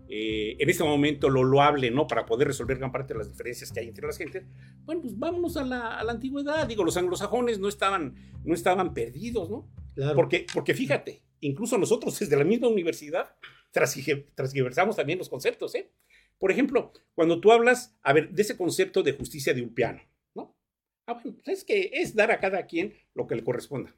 [0.08, 2.08] eh, en este momento lo loable, ¿no?
[2.08, 4.43] Para poder resolver gran parte de las diferencias que hay entre las gentes,
[4.84, 6.67] bueno, pues vámonos a la, antigüedad.
[6.67, 9.69] Digo, los anglosajones no estaban, no estaban perdidos, ¿no?
[10.15, 13.36] Porque, porque fíjate, incluso nosotros desde la misma universidad
[13.71, 15.91] transgiversamos también los conceptos, ¿eh?
[16.38, 20.01] Por ejemplo, cuando tú hablas, a ver, de ese concepto de justicia de un piano,
[20.34, 20.58] ¿no?
[21.06, 23.95] Ah, pues es que es dar a cada quien lo que le corresponda.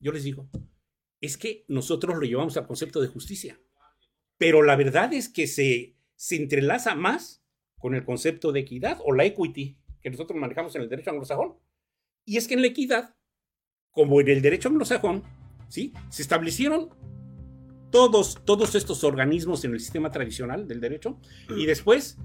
[0.00, 0.48] Yo les digo,
[1.20, 3.58] es que nosotros lo llevamos al concepto de justicia
[4.42, 7.44] pero la verdad es que se, se entrelaza más
[7.78, 11.60] con el concepto de equidad o la equity que nosotros manejamos en el derecho anglosajón.
[12.24, 13.14] Y es que en la equidad,
[13.92, 15.22] como en el derecho anglosajón,
[15.68, 15.92] ¿sí?
[16.08, 16.90] se establecieron
[17.90, 21.18] todos, todos estos organismos en el sistema tradicional del derecho
[21.56, 22.18] y después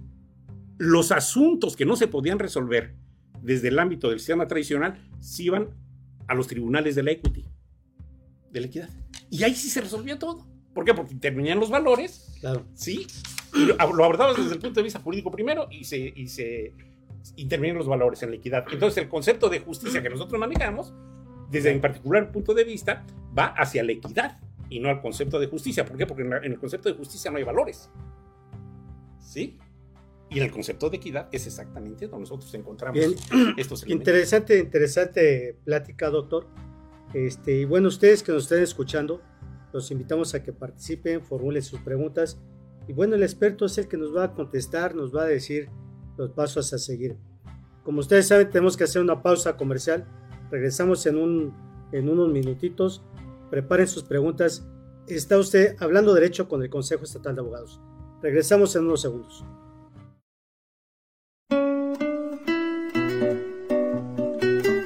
[0.78, 2.96] los asuntos que no se podían resolver
[3.42, 5.70] desde el ámbito del sistema tradicional se iban
[6.28, 7.46] a los tribunales de la equity,
[8.52, 8.90] de la equidad.
[9.30, 10.48] Y ahí sí se resolvía todo.
[10.74, 10.94] ¿Por qué?
[10.94, 12.38] Porque intervenían los valores.
[12.40, 12.66] Claro.
[12.74, 13.08] Sí.
[13.54, 16.74] lo, abordabas desde el punto de vista jurídico primero y se, y se
[17.36, 18.66] intervenían los valores en la equidad.
[18.72, 20.94] Entonces, el concepto de justicia que nosotros manejamos,
[21.50, 23.06] desde en particular punto de vista,
[23.38, 25.86] va hacia la equidad y no al concepto de justicia.
[25.86, 26.06] ¿Por qué?
[26.06, 27.90] Porque en, el concepto de justicia no hay valores.
[29.20, 29.58] ¿Sí?
[30.30, 33.00] Y en el concepto de equidad es exactamente donde nosotros encontramos
[33.58, 33.90] estos elementos.
[33.90, 36.48] Interesante, interesante plática, doctor.
[37.14, 39.22] Este, y bueno, ustedes que nos estén escuchando,
[39.72, 42.42] los invitamos a que participen, formulen sus preguntas
[42.88, 45.70] y bueno, el experto es el que nos va a contestar, nos va a decir
[46.18, 47.18] los pasos a seguir.
[47.84, 50.08] Como ustedes saben, tenemos que hacer una pausa comercial.
[50.52, 51.54] Regresamos en, un,
[51.92, 53.04] en unos minutitos.
[53.50, 54.68] Preparen sus preguntas.
[55.08, 57.82] Está usted hablando derecho con el Consejo Estatal de Abogados.
[58.22, 59.46] Regresamos en unos segundos.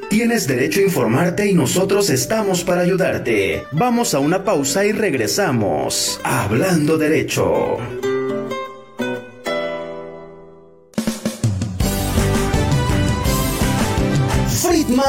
[0.10, 3.63] Tienes derecho a informarte y nosotros estamos para ayudarte.
[3.71, 6.21] Vamos a una pausa y regresamos.
[6.24, 7.78] Hablando derecho.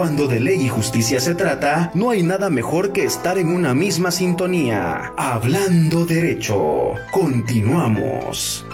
[0.00, 3.74] Cuando de ley y justicia se trata, no hay nada mejor que estar en una
[3.74, 5.12] misma sintonía.
[5.14, 6.94] Hablando derecho.
[7.12, 8.64] Continuamos.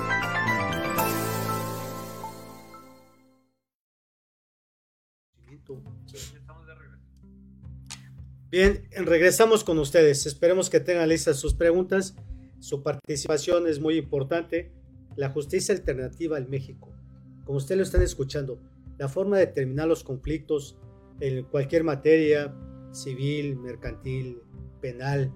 [8.49, 10.27] Bien, regresamos con ustedes.
[10.27, 12.15] Esperemos que tengan listas sus preguntas.
[12.61, 14.71] Su participación es muy importante.
[15.17, 16.95] La justicia alternativa en México.
[17.45, 18.61] Como ustedes lo están escuchando,
[18.97, 20.79] la forma de terminar los conflictos
[21.21, 22.55] en cualquier materia,
[22.93, 24.41] civil, mercantil,
[24.81, 25.33] penal,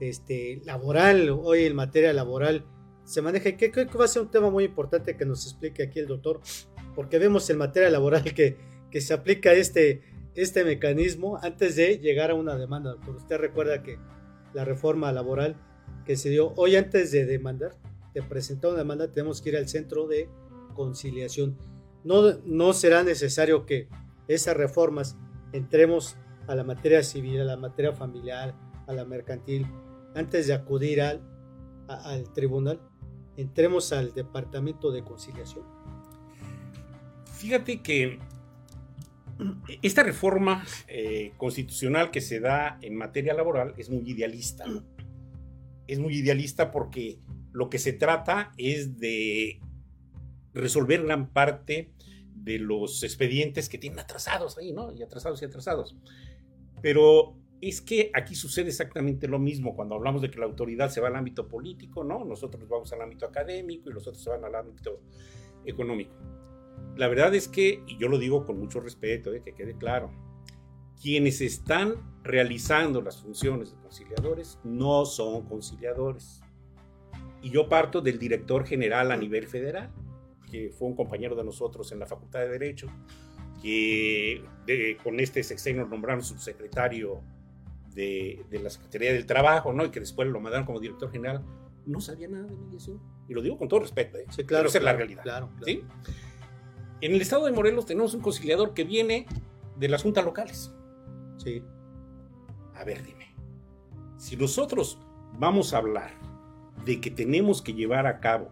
[0.00, 2.64] este, laboral, hoy en materia laboral,
[3.04, 3.56] se maneja.
[3.56, 6.06] Que creo que va a ser un tema muy importante que nos explique aquí el
[6.06, 6.40] doctor,
[6.94, 8.56] porque vemos en materia laboral que,
[8.90, 10.02] que se aplica este,
[10.34, 13.16] este mecanismo antes de llegar a una demanda, doctor.
[13.16, 13.98] Usted recuerda que
[14.54, 15.56] la reforma laboral
[16.04, 17.76] que se dio hoy antes de demandar,
[18.14, 20.28] de presentar una demanda, tenemos que ir al centro de
[20.74, 21.56] conciliación.
[22.04, 23.88] No, no será necesario que
[24.34, 25.16] esas reformas
[25.52, 26.16] entremos
[26.46, 28.54] a la materia civil, a la materia familiar,
[28.86, 29.66] a la mercantil,
[30.14, 31.22] antes de acudir al,
[31.88, 32.80] al tribunal,
[33.36, 35.64] entremos al departamento de conciliación.
[37.24, 38.18] Fíjate que
[39.82, 44.64] esta reforma eh, constitucional que se da en materia laboral es muy idealista.
[45.86, 47.18] Es muy idealista porque
[47.52, 49.60] lo que se trata es de
[50.54, 51.92] resolver gran parte
[52.42, 54.92] de los expedientes que tienen atrasados ahí, ¿no?
[54.92, 55.96] Y atrasados y atrasados.
[56.80, 61.00] Pero es que aquí sucede exactamente lo mismo cuando hablamos de que la autoridad se
[61.00, 62.24] va al ámbito político, ¿no?
[62.24, 65.00] Nosotros vamos al ámbito académico y los otros se van al ámbito
[65.64, 66.12] económico.
[66.96, 69.42] La verdad es que, y yo lo digo con mucho respeto, ¿eh?
[69.44, 70.10] que quede claro,
[71.00, 76.40] quienes están realizando las funciones de conciliadores no son conciliadores.
[77.42, 79.92] Y yo parto del director general a nivel federal
[80.52, 82.86] que fue un compañero de nosotros en la Facultad de Derecho,
[83.62, 84.44] que
[85.02, 87.22] con este sexenio nombraron subsecretario
[87.94, 89.86] de, de, la Secretaría del Trabajo, ¿no?
[89.86, 91.42] Y que después lo mandaron como director general,
[91.86, 93.00] no sabía nada de mediación.
[93.28, 94.26] Y lo digo con todo respeto, ¿eh?
[94.28, 94.68] Sí, claro.
[94.68, 95.22] esa es la realidad.
[95.22, 95.82] Claro, ¿sí?
[97.00, 99.26] En el estado de Morelos tenemos un conciliador que viene
[99.78, 100.74] de las juntas locales.
[101.38, 101.62] Sí.
[102.74, 103.34] A ver, dime.
[104.18, 104.98] Si nosotros
[105.38, 106.10] vamos a hablar
[106.84, 108.50] de que tenemos que llevar a cabo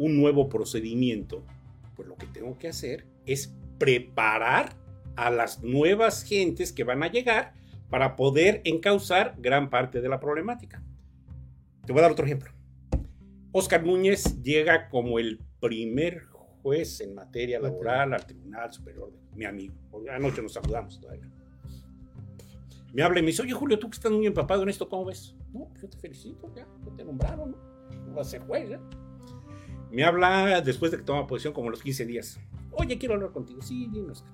[0.00, 1.44] un nuevo procedimiento,
[1.94, 4.74] pues lo que tengo que hacer es preparar
[5.14, 7.52] a las nuevas gentes que van a llegar
[7.90, 10.82] para poder encauzar gran parte de la problemática.
[11.84, 12.50] Te voy a dar otro ejemplo.
[13.52, 16.22] Oscar Núñez llega como el primer
[16.62, 19.74] juez en materia laboral al Tribunal Superior, mi amigo.
[20.10, 21.28] Anoche nos saludamos todavía.
[22.94, 25.04] Me habla y me dice, oye Julio, tú que estás muy empapado en esto, ¿cómo
[25.04, 25.36] ves?
[25.52, 28.14] No, pues yo te felicito, ya, te nombraron, ¿no?
[28.14, 28.80] Vas a ser juez, ¿ya?
[29.90, 32.40] Me habla después de que toma posición como los 15 días.
[32.72, 33.60] Oye, quiero hablar contigo.
[33.62, 34.24] Sí, dinos.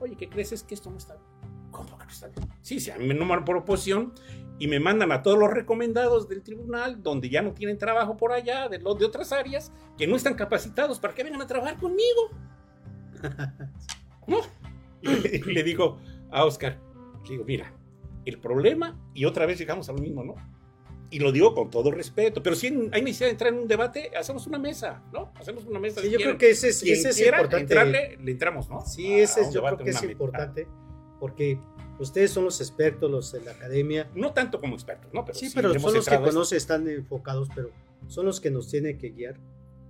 [0.00, 0.52] Oye, ¿qué crees?
[0.52, 1.26] Es que esto no está bien.
[1.70, 2.48] ¿Cómo que no está bien?
[2.62, 4.12] Sí, sí, a mí me nombran por oposición
[4.58, 8.32] y me mandan a todos los recomendados del tribunal, donde ya no tienen trabajo por
[8.32, 11.76] allá, de, los de otras áreas, que no están capacitados para que vengan a trabajar
[11.76, 12.30] conmigo.
[14.26, 14.38] ¿No?
[15.02, 15.98] Y le, digo
[16.30, 16.78] a Oscar,
[17.24, 17.72] le digo, mira,
[18.24, 20.34] el problema, y otra vez llegamos a lo mismo, ¿no?
[21.10, 24.10] Y lo digo con todo respeto, pero si hay necesidad de entrar en un debate,
[24.16, 25.32] hacemos una mesa, ¿no?
[25.36, 26.00] Hacemos una mesa.
[26.00, 27.58] Sí, yo creo que ese, ese es importante.
[27.58, 28.84] Entrarle, le entramos, ¿no?
[28.84, 30.66] Sí, ese es, yo creo que es importante,
[31.20, 31.58] porque
[31.98, 34.10] ustedes son los expertos, los de la academia.
[34.14, 35.24] No tanto como expertos, ¿no?
[35.24, 37.70] Pero sí, pero son los que conocen, están enfocados, pero
[38.08, 39.38] son los que nos tienen que guiar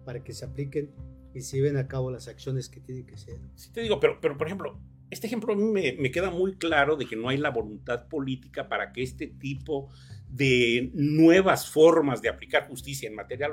[0.05, 0.91] para que se apliquen
[1.35, 3.39] y se lleven a cabo las acciones que tienen que ser.
[3.55, 4.79] Sí, te digo, pero, pero por ejemplo,
[5.11, 8.09] este ejemplo a mí me, me queda muy claro de que no hay la voluntad
[8.09, 10.16] política para que este tipo de
[10.93, 13.49] nuevas formas de aplicar justicia en materia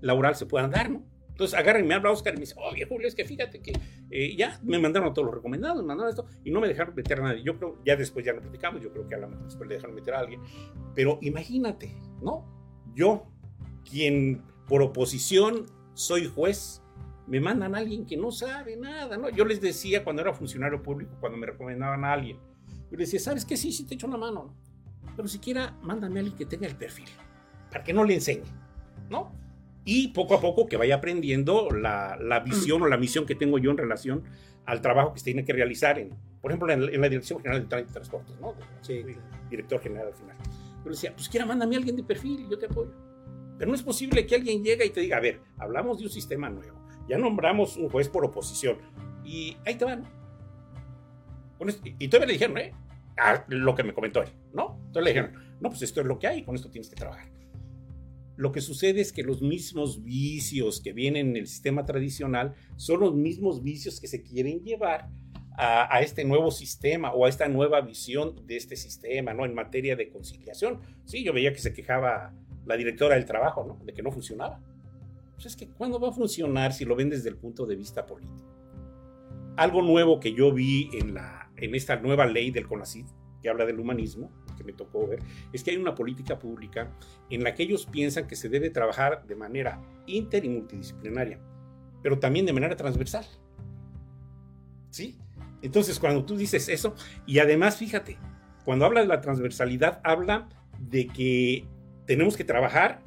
[0.00, 1.04] laboral, se puedan dar, ¿no?
[1.30, 3.72] Entonces agarren, me habla Oscar y me dice, oye Julio, es que fíjate que
[4.10, 7.18] eh, ya me mandaron todos los recomendados, me mandaron esto y no me dejaron meter
[7.20, 7.42] a nadie.
[7.42, 9.76] Yo creo, ya después ya lo platicamos, yo creo que a lo mejor después le
[9.76, 10.42] dejaron meter a alguien.
[10.94, 12.44] Pero imagínate, ¿no?
[12.94, 13.24] Yo,
[13.88, 15.64] quien por oposición
[15.94, 16.82] soy juez,
[17.26, 19.30] me mandan a alguien que no sabe nada, ¿no?
[19.30, 22.38] Yo les decía cuando era funcionario público, cuando me recomendaban a alguien,
[22.90, 23.56] yo les decía, ¿sabes qué?
[23.56, 24.69] Sí, sí te echo una mano, ¿no?
[25.20, 27.04] Pero siquiera mándame a alguien que tenga el perfil,
[27.70, 28.46] para que no le enseñe,
[29.10, 29.30] ¿no?
[29.84, 33.58] Y poco a poco que vaya aprendiendo la, la visión o la misión que tengo
[33.58, 34.24] yo en relación
[34.64, 37.68] al trabajo que se tiene que realizar, en, por ejemplo, en, la Dirección General de
[37.68, 38.54] Tránsito y Transportes, ¿no?
[38.80, 39.04] Sí.
[39.50, 40.36] Director general al final.
[40.38, 42.94] Yo le decía, pues siquiera mándame a alguien de perfil y yo te apoyo.
[43.58, 46.10] Pero no es posible que alguien llegue y te diga, a ver, hablamos de un
[46.10, 48.78] sistema nuevo, ya nombramos un juez por oposición
[49.22, 50.02] y ahí te van.
[51.98, 52.72] Y todavía le dijeron, ¿eh?
[53.48, 54.80] Lo que me comentó él, ¿no?
[54.86, 57.30] Entonces le dijeron, no, pues esto es lo que hay, con esto tienes que trabajar.
[58.36, 63.00] Lo que sucede es que los mismos vicios que vienen en el sistema tradicional son
[63.00, 65.10] los mismos vicios que se quieren llevar
[65.62, 69.44] a, este nuevo sistema o a esta nueva visión de este sistema, ¿no?
[69.44, 70.80] En materia de conciliación.
[71.04, 72.32] Sí, yo veía que se quejaba
[72.64, 73.84] la directora del trabajo, ¿no?
[73.84, 74.58] De que no funcionaba.
[75.34, 78.06] Pues es que, ¿cuándo va a funcionar si lo ven desde el punto de vista
[78.06, 78.48] político?
[79.56, 83.06] Algo nuevo que yo vi en, la, en esta nueva ley del CONACYT,
[83.42, 85.20] que habla del humanismo, que me tocó ver,
[85.52, 86.90] es que hay una política pública
[87.30, 91.40] en la que ellos piensan que se debe trabajar de manera inter y multidisciplinaria,
[92.02, 93.24] pero también de manera transversal.
[94.90, 95.18] ¿Sí?
[95.62, 96.94] Entonces, cuando tú dices eso,
[97.26, 98.18] y además, fíjate,
[98.64, 100.48] cuando habla de la transversalidad, habla
[100.78, 101.66] de que
[102.06, 103.02] tenemos que trabajar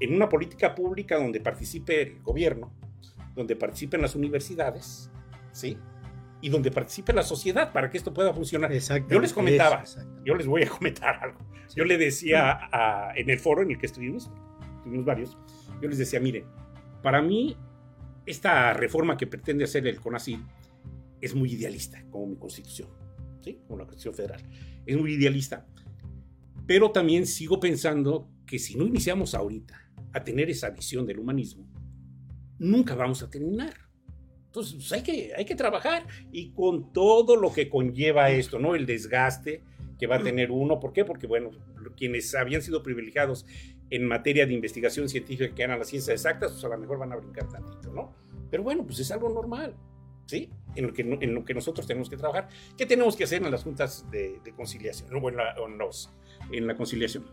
[0.00, 2.72] en una política pública donde participe el gobierno,
[3.34, 5.10] donde participen las universidades,
[5.52, 5.76] ¿sí?
[6.40, 8.70] Y donde participe la sociedad para que esto pueda funcionar.
[9.08, 9.82] Yo les comentaba,
[10.24, 11.40] yo les voy a comentar algo.
[11.74, 12.60] Yo le decía
[13.14, 14.30] en el foro en el que estuvimos,
[14.76, 15.36] estuvimos varios,
[15.80, 16.44] yo les decía, miren,
[17.02, 17.56] para mí
[18.26, 20.40] esta reforma que pretende hacer el CONACYT
[21.20, 22.88] es muy idealista, como mi constitución,
[23.40, 23.60] ¿sí?
[23.66, 24.42] como la constitución federal.
[24.84, 25.66] Es muy idealista.
[26.66, 31.66] Pero también sigo pensando que si no iniciamos ahorita a tener esa visión del humanismo,
[32.58, 33.87] nunca vamos a terminar.
[34.48, 38.74] Entonces, pues, hay, que, hay que trabajar y con todo lo que conlleva esto, ¿no?
[38.74, 39.62] El desgaste
[39.98, 40.80] que va a tener uno.
[40.80, 41.04] ¿Por qué?
[41.04, 41.50] Porque, bueno,
[41.96, 43.46] quienes habían sido privilegiados
[43.90, 47.12] en materia de investigación científica que eran las ciencias exactas, pues a lo mejor van
[47.12, 48.14] a brincar tantito, ¿no?
[48.50, 49.74] Pero bueno, pues es algo normal.
[50.28, 50.50] ¿sí?
[50.76, 52.48] En lo, que, en lo que nosotros tenemos que trabajar.
[52.76, 55.08] ¿Qué tenemos que hacer en las juntas de, conciliación?
[55.12, 55.54] O en, la,
[56.52, 57.24] en la conciliación.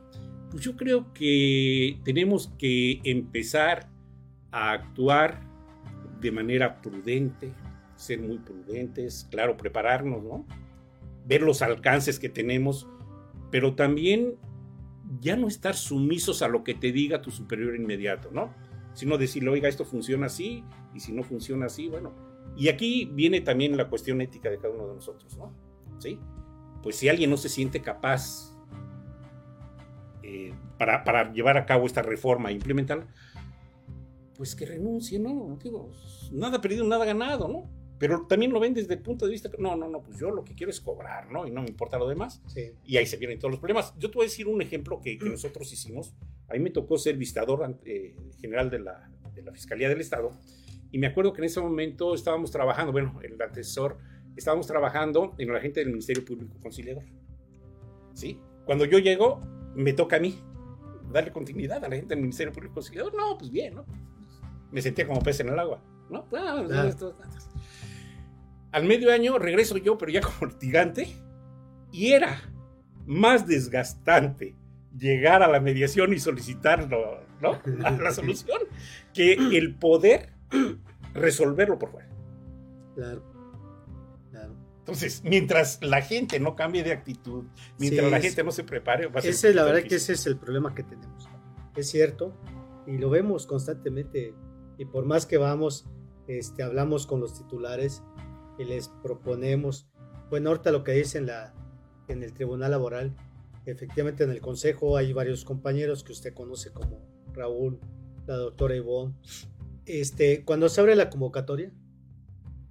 [0.49, 3.89] Pues yo creo que tenemos que empezar
[4.51, 5.41] a actuar
[6.25, 7.53] de manera prudente,
[7.95, 10.45] ser muy prudentes, claro, prepararnos, ¿no?
[11.25, 12.87] Ver los alcances que tenemos,
[13.51, 14.35] pero también
[15.21, 18.51] ya no estar sumisos a lo que te diga tu superior inmediato, ¿no?
[18.93, 20.63] Sino decirle, oiga, esto funciona así,
[20.95, 22.11] y si no funciona así, bueno,
[22.57, 25.53] y aquí viene también la cuestión ética de cada uno de nosotros, ¿no?
[25.99, 26.19] ¿Sí?
[26.81, 28.51] Pues si alguien no se siente capaz
[30.23, 33.05] eh, para, llevar a cabo esta reforma e implementarla,
[34.37, 35.57] pues que renuncie, ¿no?
[35.61, 35.91] Digo,
[36.31, 37.69] nada perdido, nada ganado, ¿no?
[37.97, 40.43] Pero también lo ven desde el punto de vista, no, no, no, pues yo lo
[40.43, 41.47] que quiero es cobrar, ¿no?
[41.47, 42.41] Y no me importa lo demás.
[42.47, 42.71] Sí.
[42.83, 43.93] Y ahí se vienen todos los problemas.
[43.97, 46.13] Yo te voy a decir un ejemplo que, nosotros hicimos.
[46.49, 50.31] A mí me tocó ser visitador eh, general de la, de la Fiscalía del Estado
[50.95, 53.97] y me acuerdo que en ese momento estábamos trabajando, bueno, el antecesor,
[54.37, 57.03] estábamos trabajando en la gente del Ministerio Público Conciliador.
[58.13, 58.39] ¿Sí?
[58.65, 59.41] Cuando yo llego,
[59.75, 60.39] me toca a mí
[61.11, 63.13] darle continuidad a la gente del Ministerio Público Conciliador.
[63.13, 63.85] No, pues bien, ¿no?
[64.75, 66.27] Me sentía como pez en el agua, ¿no?
[66.37, 66.91] Ah,
[68.73, 71.15] Al medio año regreso yo, pero ya como litigante,
[71.93, 72.41] y era
[73.05, 74.53] más desgastante
[74.97, 77.57] llegar a la mediación y solicitarlo, ¿no?
[77.85, 78.59] A la solución,
[79.13, 80.33] que el poder
[81.13, 82.09] resolverlo por fuera.
[82.95, 83.23] Claro.
[84.79, 87.45] Entonces, mientras la gente no cambie de actitud,
[87.79, 90.35] mientras la gente no se prepare, va a ser la verdad que ese es el
[90.35, 91.29] problema que tenemos.
[91.77, 92.33] Es cierto,
[92.85, 94.33] y lo vemos constantemente,
[94.77, 95.85] y por más que vamos,
[96.27, 98.03] este, hablamos con los titulares
[98.57, 99.87] y les proponemos,
[100.29, 101.53] bueno, ahorita lo que dicen la,
[102.07, 103.15] en el Tribunal Laboral,
[103.65, 107.01] efectivamente en el Consejo hay varios compañeros que usted conoce como
[107.33, 107.79] Raúl,
[108.27, 109.15] la doctora Ivonne,
[109.85, 111.71] este, cuando se abre la convocatoria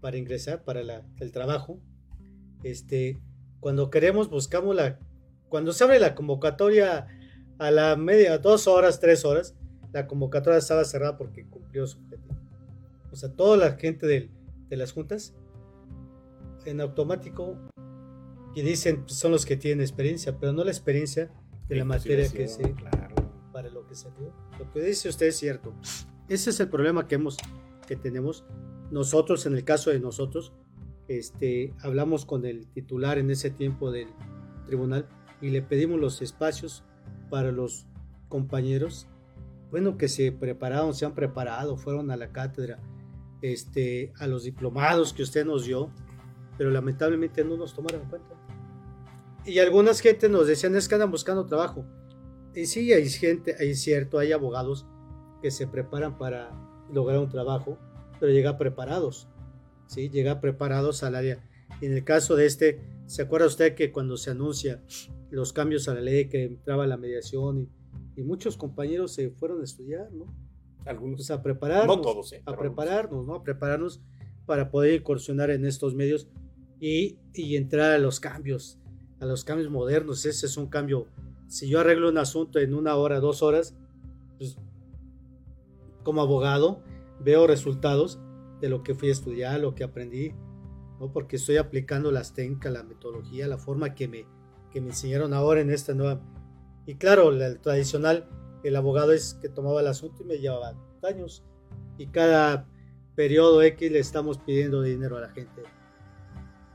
[0.01, 1.81] para ingresar para el trabajo,
[2.63, 3.21] este,
[3.61, 4.99] cuando queremos, buscamos la,
[5.49, 7.07] cuando se abre la convocatoria
[7.59, 9.55] a la media, dos horas, tres horas,
[9.95, 12.35] la convocatoria estaba cerrada porque cumplió su objetivo.
[13.13, 14.29] O sea, toda la gente de,
[14.71, 15.37] las juntas,
[16.65, 17.57] en automático,
[18.57, 21.31] y dicen pues, son los que tienen experiencia, pero no la experiencia
[21.69, 22.75] de la materia que se,
[23.53, 24.33] para lo que salió.
[24.59, 25.73] Lo que dice usted es cierto.
[26.29, 27.37] Ese es el problema que, hemos,
[27.87, 28.45] que tenemos.
[28.91, 30.53] Nosotros, en el caso de nosotros,
[31.07, 34.09] este, hablamos con el titular en ese tiempo del
[34.67, 35.07] tribunal
[35.41, 36.83] y le pedimos los espacios
[37.31, 37.87] para los
[38.29, 39.07] compañeros,
[39.75, 42.79] bueno, que se prepararon, se han preparado, fueron a la cátedra,
[43.43, 45.91] este, a los diplomados que usted nos dio,
[46.57, 48.37] pero lamentablemente no nos tomaron en cuenta.
[49.45, 51.85] Y algunas gente nos decían, es que andan buscando trabajo.
[52.55, 54.87] Y sí, hay gente, hay cierto, hay abogados
[55.43, 56.53] que se preparan para
[56.93, 57.77] lograr un trabajo,
[58.21, 59.27] pero llegan preparados,
[59.89, 60.09] ¿sí?
[60.09, 61.43] Llega preparados al área.
[61.81, 64.85] en el caso de este, ¿se acuerda usted que cuando se anuncia
[65.31, 67.69] los cambios a la ley, que entraba la mediación y,
[68.23, 70.27] muchos compañeros se fueron a estudiar, ¿no?
[70.85, 71.17] Algunos.
[71.17, 71.97] Pues a prepararnos.
[71.97, 72.43] No todos, ¿eh?
[72.47, 73.35] A prepararnos, ¿no?
[73.35, 74.01] A prepararnos
[74.47, 76.29] para poder incursionar en estos medios
[76.81, 78.79] y, y entrar a los cambios,
[79.21, 80.25] a los cambios modernos.
[80.27, 81.07] Ese es un cambio.
[81.49, 83.75] Si yo arreglo un asunto en una hora, dos horas,
[84.39, 84.59] pues
[86.03, 86.83] como abogado
[87.21, 88.19] veo resultados
[88.61, 90.33] de lo que fui a estudiar, lo que aprendí.
[91.01, 91.13] ¿no?
[91.13, 94.27] porque estoy aplicando las técnicas, la metodología, la forma que me,
[94.71, 96.21] que me enseñaron ahora en esta nueva.
[96.87, 98.29] Y claro, el tradicional,
[98.63, 101.45] el abogado es que tomaba el asunto y me llevaba años.
[101.99, 102.67] Y cada
[103.15, 105.63] periodo X le estamos pidiendo dinero a la gente.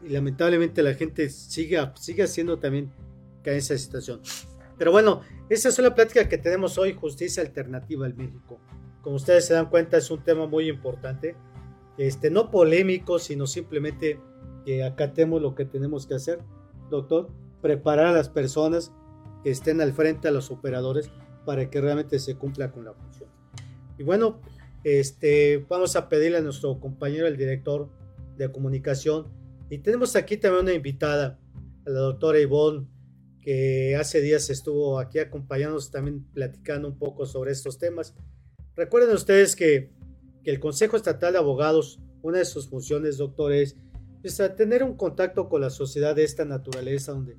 [0.03, 2.91] Y lamentablemente la gente sigue, sigue haciendo también
[3.43, 4.21] que esa situación.
[4.77, 8.59] Pero bueno, esa es la plática que tenemos hoy, justicia alternativa en México.
[9.01, 11.35] Como ustedes se dan cuenta, es un tema muy importante.
[11.97, 14.21] Este, no polémico, sino simplemente
[14.65, 16.39] que acatemos lo que tenemos que hacer,
[16.89, 17.29] doctor,
[17.61, 18.93] preparar a las personas
[19.43, 21.11] que estén al frente a los operadores
[21.45, 23.29] para que realmente se cumpla con la función.
[23.97, 24.41] Y bueno,
[24.83, 27.89] este, vamos a pedirle a nuestro compañero, el director
[28.37, 29.27] de comunicación,
[29.69, 31.39] y tenemos aquí también una invitada,
[31.85, 32.87] a la doctora Ivonne,
[33.41, 38.15] que hace días estuvo aquí acompañándonos también platicando un poco sobre estos temas.
[38.75, 39.91] Recuerden ustedes que,
[40.43, 43.75] que el Consejo Estatal de Abogados, una de sus funciones, doctor, es,
[44.57, 47.37] tener un contacto con la sociedad de esta naturaleza, donde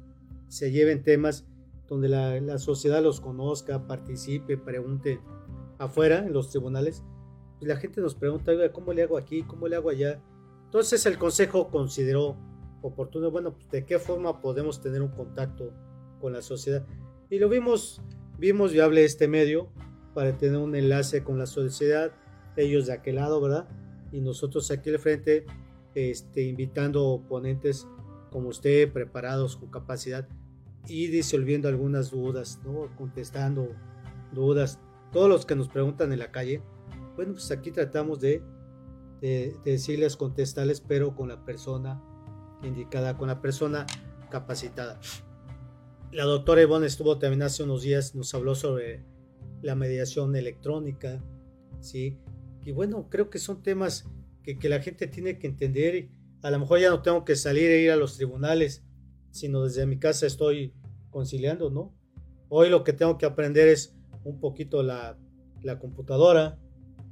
[0.48, 1.46] se lleven temas,
[1.90, 5.20] donde la, la sociedad los conozca, participe, pregunte
[5.76, 7.02] afuera, en los tribunales,
[7.58, 9.42] pues la gente nos pregunta, ¿cómo le hago aquí?
[9.42, 10.22] ¿Cómo le hago allá?
[10.66, 12.36] Entonces el Consejo consideró
[12.80, 15.72] oportuno, bueno, pues, ¿de qué forma podemos tener un contacto
[16.20, 16.86] con la sociedad?
[17.28, 18.00] Y lo vimos,
[18.38, 19.68] vimos viable este medio
[20.14, 22.12] para tener un enlace con la sociedad,
[22.56, 23.68] ellos de aquel lado, ¿verdad?
[24.12, 25.44] Y nosotros aquí al frente,
[25.96, 27.88] este, invitando ponentes
[28.30, 30.28] como usted, preparados con capacidad
[30.90, 32.88] y disolviendo algunas dudas, ¿no?
[32.96, 33.68] Contestando
[34.32, 34.80] dudas
[35.12, 36.62] todos los que nos preguntan en la calle,
[37.14, 38.42] bueno, pues aquí tratamos de,
[39.64, 42.02] decirles, contestarles, pero con la persona
[42.64, 43.86] indicada, con la persona
[44.30, 44.98] capacitada.
[46.10, 49.04] La doctora Ivonne estuvo también hace unos días, nos habló sobre
[49.62, 51.22] la mediación electrónica,
[51.80, 52.18] ¿sí?
[52.64, 54.08] Y bueno, creo que son temas
[54.42, 56.08] que, que la gente tiene que entender.
[56.42, 58.82] A lo mejor ya no tengo que salir e ir a los tribunales,
[59.30, 60.74] sino desde mi casa estoy
[61.10, 61.92] conciliando, ¿no?
[62.48, 63.94] Hoy lo que tengo que aprender es
[64.24, 65.16] un poquito la,
[65.80, 66.58] computadora,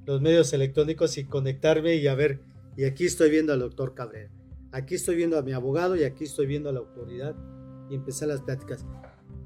[0.04, 2.40] los medios electrónicos y conectarme y a ver,
[2.76, 4.30] y aquí estoy viendo al doctor Cabrera,
[4.72, 7.34] aquí estoy viendo a mi abogado y aquí estoy viendo a la autoridad
[7.90, 8.84] y empezar las pláticas.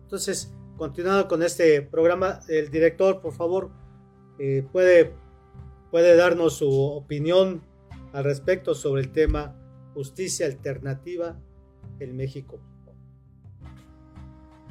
[0.03, 3.71] Entonces, continuando con este programa, el director, por favor,
[4.39, 5.13] eh, puede,
[5.91, 7.63] puede darnos su opinión
[8.13, 9.57] al respecto sobre el tema
[9.95, 11.39] justicia alternativa
[12.01, 12.61] en México.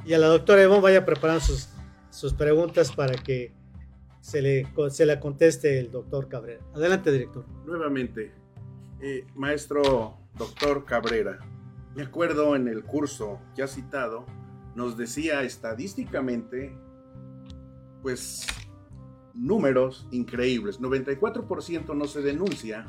[0.04, 1.68] Y a la doctora Evon vaya preparando sus
[2.12, 3.52] sus preguntas para que
[4.20, 6.62] se le, se la conteste el doctor Cabrera.
[6.74, 7.44] Adelante, director.
[7.64, 8.32] Nuevamente,
[9.00, 11.38] eh, maestro doctor Cabrera,
[11.96, 14.26] me acuerdo en el curso ya citado,
[14.76, 16.76] nos decía estadísticamente,
[18.02, 18.46] pues,
[19.34, 20.80] números increíbles.
[20.80, 22.86] 94% no se denuncia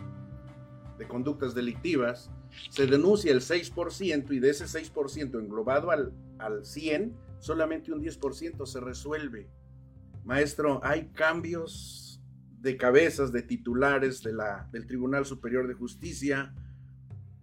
[0.98, 2.30] de conductas delictivas,
[2.70, 8.66] se denuncia el 6% y de ese 6% englobado al, al 100, solamente un 10%
[8.66, 9.50] se resuelve.
[10.24, 12.22] Maestro, hay cambios
[12.60, 16.56] de cabezas, de titulares de la, del Tribunal Superior de Justicia,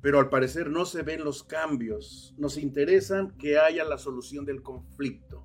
[0.01, 2.35] pero al parecer no se ven los cambios.
[2.39, 5.45] Nos interesa que haya la solución del conflicto.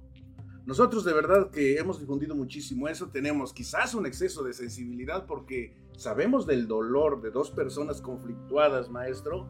[0.65, 5.77] Nosotros de verdad que hemos difundido muchísimo eso, tenemos quizás un exceso de sensibilidad porque
[5.97, 9.47] sabemos del dolor de dos personas conflictuadas, maestro,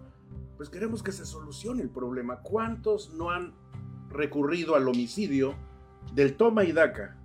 [0.58, 2.42] pues queremos que se solucione el problema.
[2.42, 3.54] ¿Cuántos no han
[4.16, 5.56] recurrido al homicidio
[6.14, 7.18] del toma y daca,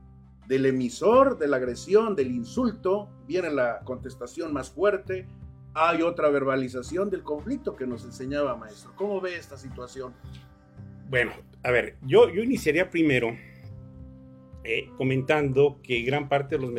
[0.46, 5.26] del emisor, de la agresión, del insulto, viene la contestación más fuerte,
[5.74, 8.92] hay otra verbalización del conflicto que nos enseñaba maestro.
[8.96, 10.12] ¿Cómo ve esta situación?
[11.08, 11.32] Bueno,
[11.62, 13.36] a ver, yo, yo iniciaría primero
[14.64, 16.74] eh, comentando que gran parte de los,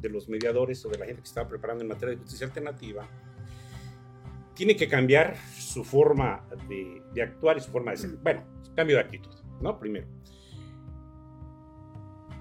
[0.00, 3.08] de los mediadores o de la gente que estaba preparando en materia de justicia alternativa
[4.54, 8.10] tiene que cambiar su forma de, de actuar y su forma de ser.
[8.22, 8.44] Bueno,
[8.74, 9.39] cambio de actitud.
[9.60, 9.78] ¿No?
[9.78, 10.06] Primero.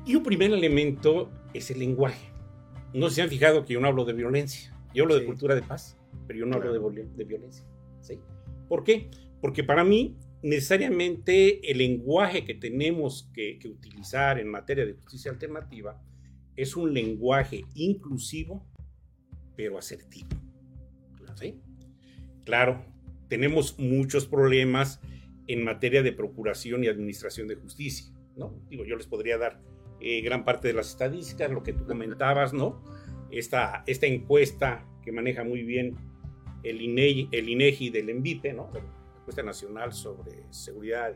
[0.06, 2.30] Y un primer elemento es el lenguaje.
[2.94, 5.62] No se han fijado que yo no hablo de violencia, yo hablo de cultura de
[5.62, 5.98] paz,
[6.28, 7.66] pero yo no hablo de, de violencia.
[8.02, 8.20] ¿sí?
[8.68, 9.10] ¿Por qué?
[9.42, 15.32] Porque para mí, necesariamente el lenguaje que tenemos que, que utilizar en materia de justicia
[15.32, 16.02] alternativa
[16.56, 18.66] es un lenguaje inclusivo,
[19.56, 20.30] pero asertivo.
[21.36, 21.60] ¿sí?
[22.46, 22.84] Claro,
[23.28, 25.00] tenemos muchos problemas
[25.50, 28.54] en materia de procuración y administración de justicia, ¿no?
[28.70, 29.60] Digo, yo les podría dar
[30.00, 32.84] eh, gran parte de las estadísticas, lo que tú comentabas, ¿no?
[33.32, 35.98] Esta, esta encuesta que maneja muy bien
[36.64, 38.70] el INEGI, el INEGI del ENVIPE, ¿no?
[38.72, 38.80] La
[39.20, 41.16] encuesta nacional sobre seguridad.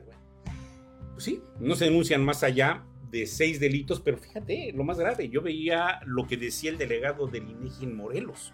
[1.12, 5.30] Pues sí, no se denuncian más allá de seis delitos, pero fíjate, lo más grave,
[5.30, 8.52] yo veía lo que decía el delegado del INEGI en Morelos.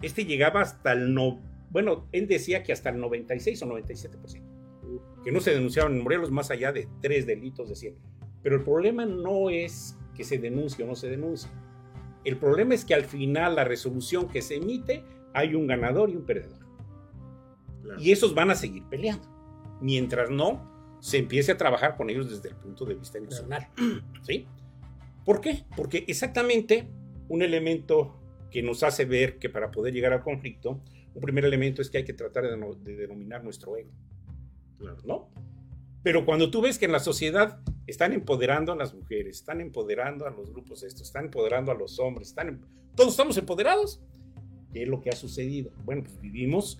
[0.00, 4.42] Este llegaba hasta el no, bueno, él decía que hasta el 96 o 97%,
[5.24, 7.96] que no se denunciaban en Morelos más allá de tres delitos de 100.
[8.42, 11.50] Pero el problema no es que se denuncie o no se denuncie.
[12.24, 15.04] El problema es que al final la resolución que se emite
[15.34, 16.66] hay un ganador y un perdedor.
[17.98, 19.26] Y esos van a seguir peleando.
[19.80, 23.68] Mientras no se empiece a trabajar con ellos desde el punto de vista emocional.
[24.22, 24.46] ¿Sí?
[25.24, 25.64] ¿Por qué?
[25.76, 26.88] Porque exactamente
[27.28, 28.18] un elemento
[28.50, 30.80] que nos hace ver que para poder llegar al conflicto,
[31.14, 33.90] un primer elemento es que hay que tratar de, denominar nuestro ego.
[35.04, 35.30] ¿No?
[36.02, 40.26] Pero cuando tú ves que en la sociedad están empoderando a las mujeres, están empoderando
[40.26, 42.60] a los grupos estos, están empoderando a los hombres, están,
[42.94, 44.00] todos estamos empoderados.
[44.72, 45.70] ¿Qué es lo que ha sucedido?
[45.84, 46.78] Bueno, pues vivimos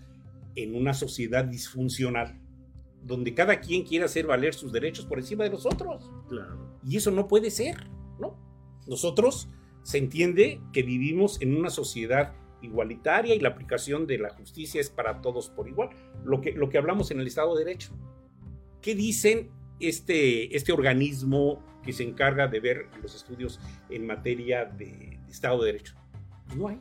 [0.54, 2.38] en una sociedad disfuncional,
[3.02, 6.10] donde cada quien quiere hacer valer sus derechos por encima de los otros.
[6.28, 6.78] Claro.
[6.84, 7.86] Y eso no puede ser,
[8.20, 8.36] ¿no?
[8.86, 9.48] Nosotros
[9.82, 14.90] se entiende que vivimos en una sociedad igualitaria y la aplicación de la justicia es
[14.90, 15.90] para todos por igual,
[16.24, 17.92] lo que, lo que hablamos en el Estado de Derecho.
[18.80, 19.50] ¿Qué dicen
[19.80, 25.72] este, este organismo que se encarga de ver los estudios en materia de, Estado de
[25.72, 25.94] Derecho?
[26.56, 26.80] No hay.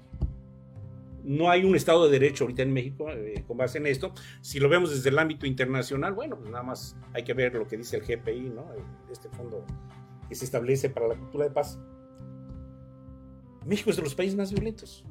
[1.24, 4.14] No hay un Estado de Derecho ahorita en México eh, con base en esto.
[4.42, 7.68] Si lo vemos desde el ámbito internacional, bueno, pues nada más hay que ver lo
[7.68, 8.66] que dice el GPI, ¿no?
[9.12, 9.66] Este fondo
[10.30, 11.80] que se establece para la cultura de paz.
[13.66, 15.04] México es de los países más violentos.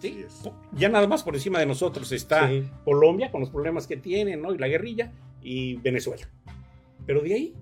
[0.00, 0.24] ¿Sí?
[0.72, 2.50] Ya nada más por encima de nosotros está
[2.84, 4.54] Colombia con los problemas que tiene, ¿no?
[4.54, 6.28] Y la guerrilla y Venezuela.
[7.06, 7.54] Pero de ahí,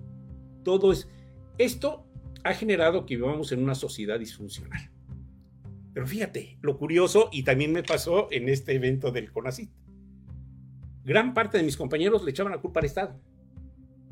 [0.63, 1.09] todo es...
[1.57, 2.05] Esto
[2.43, 4.89] ha generado que vivamos en una sociedad disfuncional.
[5.93, 9.69] Pero fíjate, lo curioso, y también me pasó en este evento del CONACIT.
[11.03, 13.19] Gran parte de mis compañeros le echaban la culpa al Estado.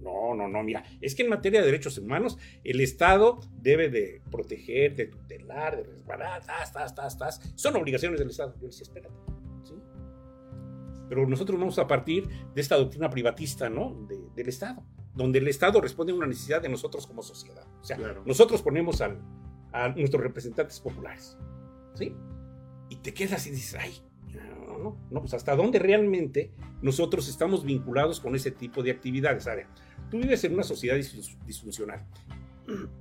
[0.07, 4.21] No, no, no, mira, es que en materia de derechos humanos, el Estado debe de
[4.31, 7.41] proteger, de tutelar, de resguardar, tas, tas, tas, tas.
[7.55, 8.55] Son obligaciones del Estado.
[8.61, 9.13] Yo decía, espérate,
[9.63, 9.73] ¿sí?
[11.09, 14.07] Pero nosotros vamos a partir de esta doctrina privatista, ¿no?
[14.33, 14.81] del Estado,
[15.13, 17.67] donde el Estado responde a una necesidad de nosotros como sociedad.
[17.81, 21.37] O sea, nosotros ponemos a nuestros representantes populares,
[21.95, 22.15] ¿sí?
[22.89, 23.93] Y te quedas y dices, ay,
[24.33, 29.47] no, no, no, pues hasta dónde realmente nosotros estamos vinculados con ese tipo de actividades.
[29.47, 29.67] A ver,
[30.09, 32.05] Tú vives en una sociedad disfuncional.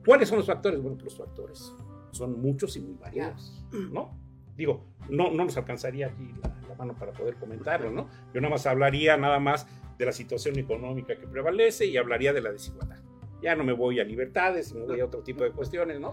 [0.04, 0.80] ¿Cuáles son los factores?
[0.80, 1.72] Bueno, pues los factores
[2.12, 4.18] son muchos y muy variados, ¿no?
[4.56, 8.08] Digo, no, no nos alcanzaría aquí la, mano para poder comentarlo, ¿no?
[8.34, 9.66] Yo nada más hablaría nada más
[9.98, 12.98] de la situación económica que prevalece y hablaría de la desigualdad.
[13.42, 16.12] Ya no me voy a libertades, me voy a otro tipo de cuestiones, ¿no?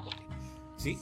[0.78, 0.98] ¿sí?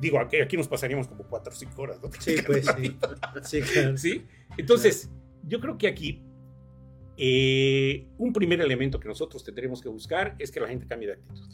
[0.00, 2.10] Digo, aquí, aquí, nos pasaríamos como cuatro o cinco horas, ¿no?
[2.18, 2.96] Sí, pues sí.
[3.42, 3.96] Sí, claro.
[3.96, 4.26] ¿Sí?
[4.56, 5.10] Entonces,
[5.44, 6.22] yo creo que aquí
[7.16, 11.14] eh, un primer elemento que nosotros tendremos que buscar es que la gente cambie de
[11.14, 11.48] actitud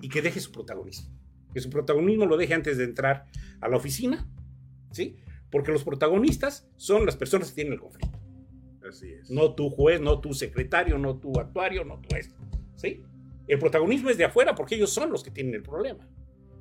[0.00, 1.10] y que deje su protagonismo.
[1.52, 3.26] Que su protagonismo lo deje antes de entrar
[3.60, 4.28] a la oficina,
[4.90, 5.16] ¿sí?
[5.50, 8.18] Porque los protagonistas son las personas que tienen el conflicto.
[8.88, 9.30] Así es.
[9.30, 12.34] No tu juez, no tu secretario, no tu actuario, no tu esto,
[12.74, 13.02] ¿sí?
[13.46, 16.08] El protagonismo es de afuera porque ellos son los que tienen el problema.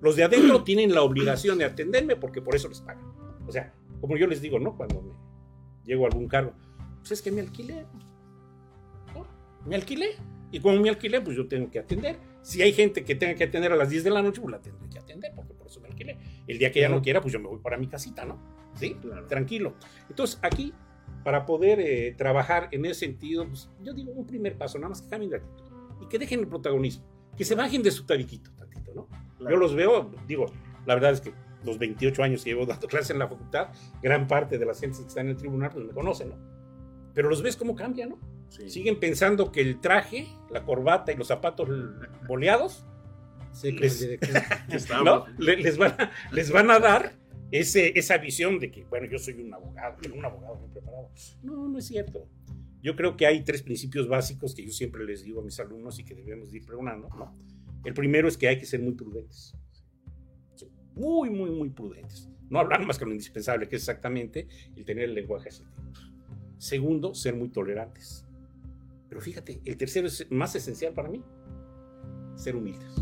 [0.01, 3.05] Los de adentro tienen la obligación de atenderme porque por eso les pagan.
[3.47, 4.75] O sea, como yo les digo, ¿no?
[4.75, 5.13] Cuando me
[5.85, 6.53] llego a algún cargo,
[6.99, 7.85] pues es que me alquilé
[9.65, 10.15] me alquilé.
[10.51, 12.17] Y como me alquilé, pues yo tengo que atender.
[12.41, 14.59] Si hay gente que tenga que atender a las 10 de la noche, pues la
[14.59, 16.17] tendré que atender, porque por eso me alquilé.
[16.47, 18.37] El día que ya no quiera, pues yo me voy para mi casita, ¿no?
[18.75, 18.97] ¿Sí?
[19.29, 19.75] Tranquilo.
[20.09, 20.73] Entonces, aquí,
[21.23, 25.01] para poder eh, trabajar en ese sentido, pues yo digo un primer paso, nada más
[25.01, 27.05] que cambien de actitud y que dejen el protagonismo,
[27.37, 29.07] que se bajen de su tabiquito tantito, ¿no?
[29.49, 30.47] Yo los veo, digo,
[30.85, 31.33] la verdad es que
[31.63, 33.69] los 28 años que llevo dando clases en la facultad,
[34.01, 36.35] gran parte de las gentes que están en el tribunal pues me conocen, ¿no?
[37.13, 38.19] Pero los ves cómo cambian, ¿no?
[38.67, 41.69] Siguen pensando que el traje, la corbata y los zapatos
[42.27, 42.85] boleados
[43.63, 44.01] les,
[44.67, 47.13] les, van a, les van a dar
[47.51, 51.09] ese, esa visión de que, bueno, yo soy un abogado, un abogado muy preparado.
[51.43, 52.27] No, no es cierto.
[52.81, 55.99] Yo creo que hay tres principios básicos que yo siempre les digo a mis alumnos
[55.99, 57.09] y que debemos ir pregonando.
[57.83, 59.55] El primero es que hay que ser muy prudentes.
[60.95, 62.29] Muy, muy, muy prudentes.
[62.49, 65.91] No hablar más que lo indispensable, que es exactamente el tener el lenguaje asertivo.
[66.57, 68.25] Segundo, ser muy tolerantes.
[69.11, 71.21] Pero fíjate, el tercero es más esencial para mí,
[72.35, 72.95] ser humildes.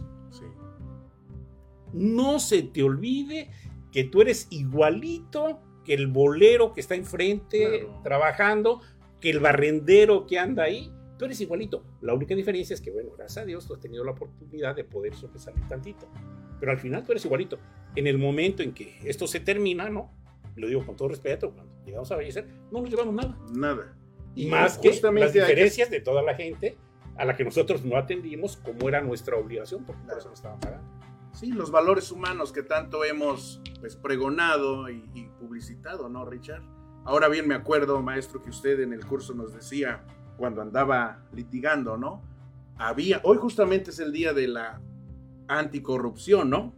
[1.94, 3.52] No se te olvide
[3.92, 8.82] que tú eres igualito que el bolero que está enfrente trabajando,
[9.22, 10.92] que el barrendero que anda ahí.
[11.20, 11.84] Tú eres igualito.
[12.02, 14.86] La única diferencia es que, bueno, gracias a Dios tú has tenido la oportunidad de
[14.86, 16.08] poder sobresalir tantito.
[16.60, 17.60] Pero al final tú eres igualito.
[17.96, 20.12] En el momento en que esto se termina, ¿no?
[20.56, 23.38] Lo digo con todo respeto, cuando llegamos a fallecer, no nos llevamos nada.
[23.54, 23.99] Nada.
[24.40, 26.78] Y más que las diferencias de toda la gente
[27.18, 30.60] a la que nosotros no atendimos como era nuestra obligación, porque por eso nos estaban
[30.60, 30.88] pagando.
[31.34, 36.64] Sí, los valores humanos que tanto hemos pues, pregonado y, publicitado, ¿no, Richard?
[37.04, 40.06] Ahora bien me acuerdo, maestro, que usted en el curso nos decía,
[40.38, 42.24] cuando andaba litigando, ¿no?
[42.78, 44.82] Había, hoy justamente es el día de la
[45.50, 46.74] anticorrupción, ¿no?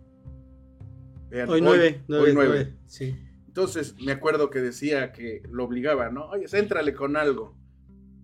[1.30, 2.76] Vean, hoy, nueve, hoy nueve.
[2.88, 3.16] sí.
[3.52, 6.30] Entonces me acuerdo que decía que lo obligaba, ¿no?
[6.30, 7.58] Oye, céntrale con algo.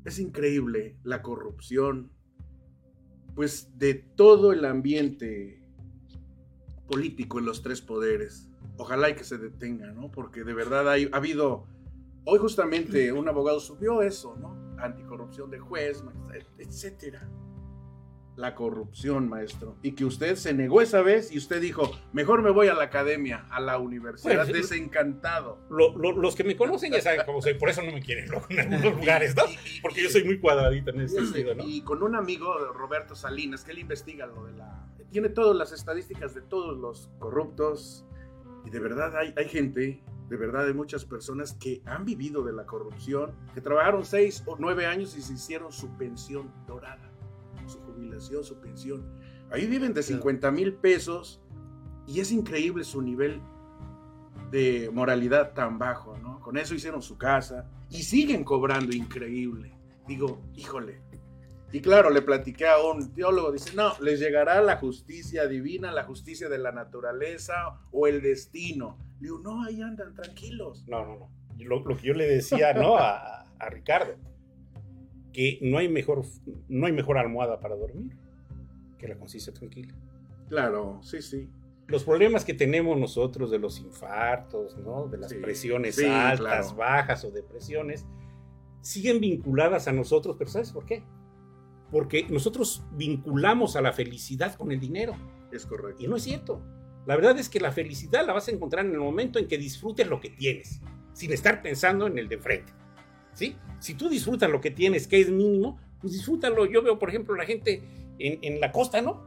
[0.05, 2.13] Es increíble la corrupción,
[3.35, 5.61] pues de todo el ambiente
[6.87, 8.49] político en los tres poderes.
[8.77, 10.09] Ojalá y que se detenga, ¿no?
[10.09, 11.67] Porque de verdad ha habido,
[12.23, 14.55] hoy justamente un abogado subió eso, ¿no?
[14.81, 16.05] Anticorrupción de juez,
[16.57, 17.29] etcétera
[18.37, 19.75] la corrupción, maestro.
[19.81, 22.83] Y que usted se negó esa vez y usted dijo, mejor me voy a la
[22.83, 25.59] academia, a la universidad, desencantado.
[25.69, 28.95] los que me conocen ya saben cómo soy, por eso no me quieren en algunos
[28.99, 29.43] lugares, ¿no?
[29.81, 31.63] Porque yo soy muy cuadradito en ese sentido, ¿no?
[31.67, 34.87] Y con un amigo, Roberto Salinas, que él investiga lo de la...
[35.09, 38.05] Tiene todas las estadísticas de todos los corruptos.
[38.65, 42.53] Y de verdad hay, hay gente, de verdad hay muchas personas que han vivido de
[42.53, 47.06] la corrupción, que trabajaron seis o nueve años y se hicieron su pensión dorada
[47.97, 49.05] jubilación, su pensión.
[49.51, 51.41] Ahí viven de 50 mil pesos
[52.05, 53.41] y es increíble su nivel
[54.51, 56.39] de moralidad tan bajo, ¿no?
[56.39, 59.73] Con eso hicieron su casa y siguen cobrando increíble.
[60.07, 61.01] Digo, híjole.
[61.73, 66.03] Y claro, le platiqué a un teólogo, dice, no, les llegará la justicia divina, la
[66.03, 68.97] justicia de la naturaleza o el destino.
[69.19, 70.85] Digo, no, ahí andan tranquilos.
[70.87, 71.31] No, no, no.
[71.57, 72.97] Lo, que yo le decía, ¿no?
[72.97, 74.15] A, a Ricardo
[75.37, 76.23] que no hay mejor,
[76.67, 78.17] no hay mejor almohada para dormir
[78.97, 79.93] que la conciencia tranquila.
[80.49, 81.47] Claro, sí, sí.
[81.85, 85.07] Los problemas que tenemos nosotros de los infartos, ¿no?
[85.07, 88.07] de las presiones altas, bajas o depresiones,
[88.81, 91.03] siguen vinculadas a nosotros, pero ¿sabes por qué?
[91.91, 95.15] Porque nosotros vinculamos a la felicidad con el dinero.
[95.51, 96.03] Es correcto.
[96.03, 96.63] Y no es cierto.
[97.05, 99.59] La verdad es que la felicidad la vas a encontrar en el momento en que
[99.59, 100.81] disfrutes lo que tienes,
[101.13, 102.73] sin estar pensando en el de frente.
[103.79, 106.65] Si tú disfrutas lo que tienes, que es mínimo, pues disfrútalo.
[106.65, 107.83] Yo veo, por ejemplo, la gente
[108.19, 109.23] en, la costa, ¿no?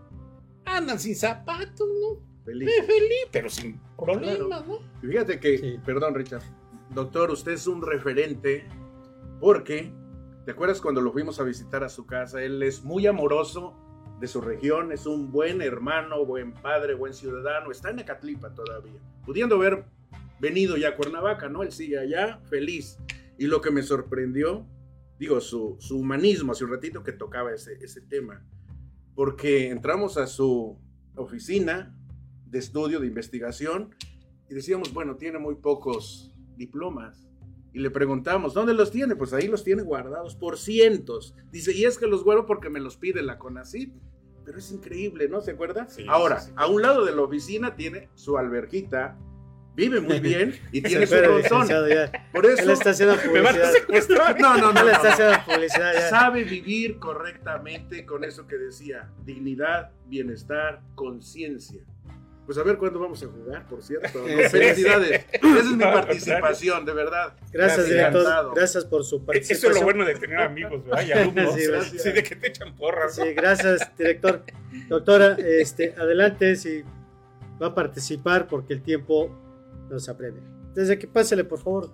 [0.65, 2.21] Andan sin zapatos, ¿no?
[2.45, 2.69] Feliz.
[2.69, 4.79] Eh, feliz, pero sin problemas, ¿no?
[5.01, 6.43] fíjate que, perdón, Richard,
[6.95, 8.65] doctor, usted es un referente
[9.41, 9.93] porque,
[10.45, 12.43] ¿te acuerdas cuando lo fuimos a visitar a su casa?
[12.43, 13.75] Él es muy amoroso
[14.21, 19.01] de su región, es un buen hermano, buen padre, buen ciudadano, está en Acatlipa todavía,
[19.25, 19.85] pudiendo haber
[20.41, 21.63] venido ya a Cuernavaca, ¿no?
[21.63, 22.99] Él sigue allá, feliz.
[23.41, 24.67] Y lo que me sorprendió,
[25.19, 28.47] digo, su, humanismo, hace un ratito que tocaba ese, ese tema,
[29.15, 30.79] porque entramos a su
[31.17, 31.97] oficina
[32.45, 33.95] de estudio, de investigación,
[34.51, 37.31] y decíamos, bueno, tiene muy pocos diplomas.
[37.73, 39.17] Y le preguntamos, ¿dónde los tiene?
[39.17, 41.35] Pues ahí los tiene guardados por cientos.
[41.51, 43.95] Dice, y es que los guardo porque me los pide la CONACYT.
[44.45, 45.41] Pero es increíble, ¿no?
[45.41, 45.89] ¿Se acuerda?
[46.09, 49.19] Ahora, a un lado de la oficina tiene su alberquita,
[49.81, 51.69] vive muy bien y tiene su razón.
[52.33, 52.63] Por eso.
[52.63, 53.73] Él está haciendo publicidad.
[54.39, 54.81] No, no, no.
[54.81, 56.11] Él está haciendo publicidad ya.
[56.11, 61.83] Sabe vivir correctamente con eso que decía: dignidad, bienestar, conciencia.
[62.47, 64.25] Pues a ver cuándo vamos a jugar, por cierto.
[64.51, 65.25] felicidades.
[65.31, 67.35] Esa es mi participación, de verdad.
[67.53, 68.55] Gracias, director.
[68.57, 69.71] Gracias por su participación.
[69.71, 71.07] Eso es lo bueno de tener amigos, ¿verdad?
[71.07, 71.55] Y alumnos.
[71.55, 73.15] Sí, sí, de que te echan porras.
[73.15, 74.43] Sí, gracias, director.
[74.89, 76.83] Doctora, este, adelante si
[77.63, 79.31] va a participar porque el tiempo
[79.95, 80.43] nos apremia.
[80.75, 81.91] Desde que pásele, por favor.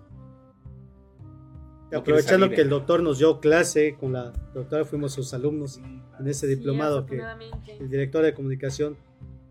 [1.94, 5.80] Aprovechando que el doctor nos dio clase con la doctora, fuimos sus alumnos
[6.18, 7.22] en ese diplomado que
[7.78, 8.96] el director de comunicación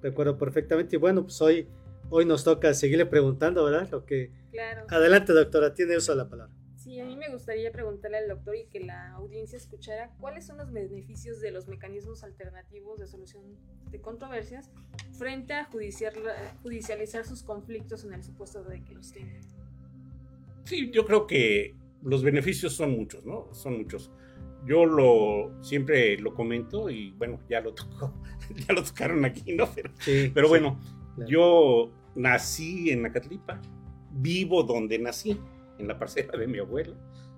[0.02, 0.98] recuerdo perfectamente.
[0.98, 1.68] Y bueno, pues hoy,
[2.10, 3.90] hoy nos toca seguirle preguntando, ¿verdad?
[3.92, 4.32] Lo que...
[4.52, 4.86] Claro.
[4.90, 6.54] Adelante, doctora, tiene uso de la palabra.
[6.86, 10.58] Sí, a mí me gustaría preguntarle al doctor y que la audiencia escuchara cuáles son
[10.58, 13.42] los beneficios de los mecanismos alternativos de solución
[13.90, 14.70] de controversias
[15.18, 15.68] frente a
[16.62, 19.42] judicializar sus conflictos en el supuesto de que los tienen.
[20.66, 21.74] Sí, yo creo que
[22.04, 23.52] los beneficios son muchos, ¿no?
[23.52, 24.12] Son muchos.
[24.68, 28.14] Yo lo siempre lo comento y bueno, ya lo tocó,
[28.56, 29.68] ya lo tocaron aquí, ¿no?
[29.74, 29.90] Pero,
[30.36, 30.80] pero bueno,
[31.28, 33.60] yo nací en Acatlipa,
[34.12, 35.40] vivo donde nací
[35.78, 36.96] en la parcela de mi abuela.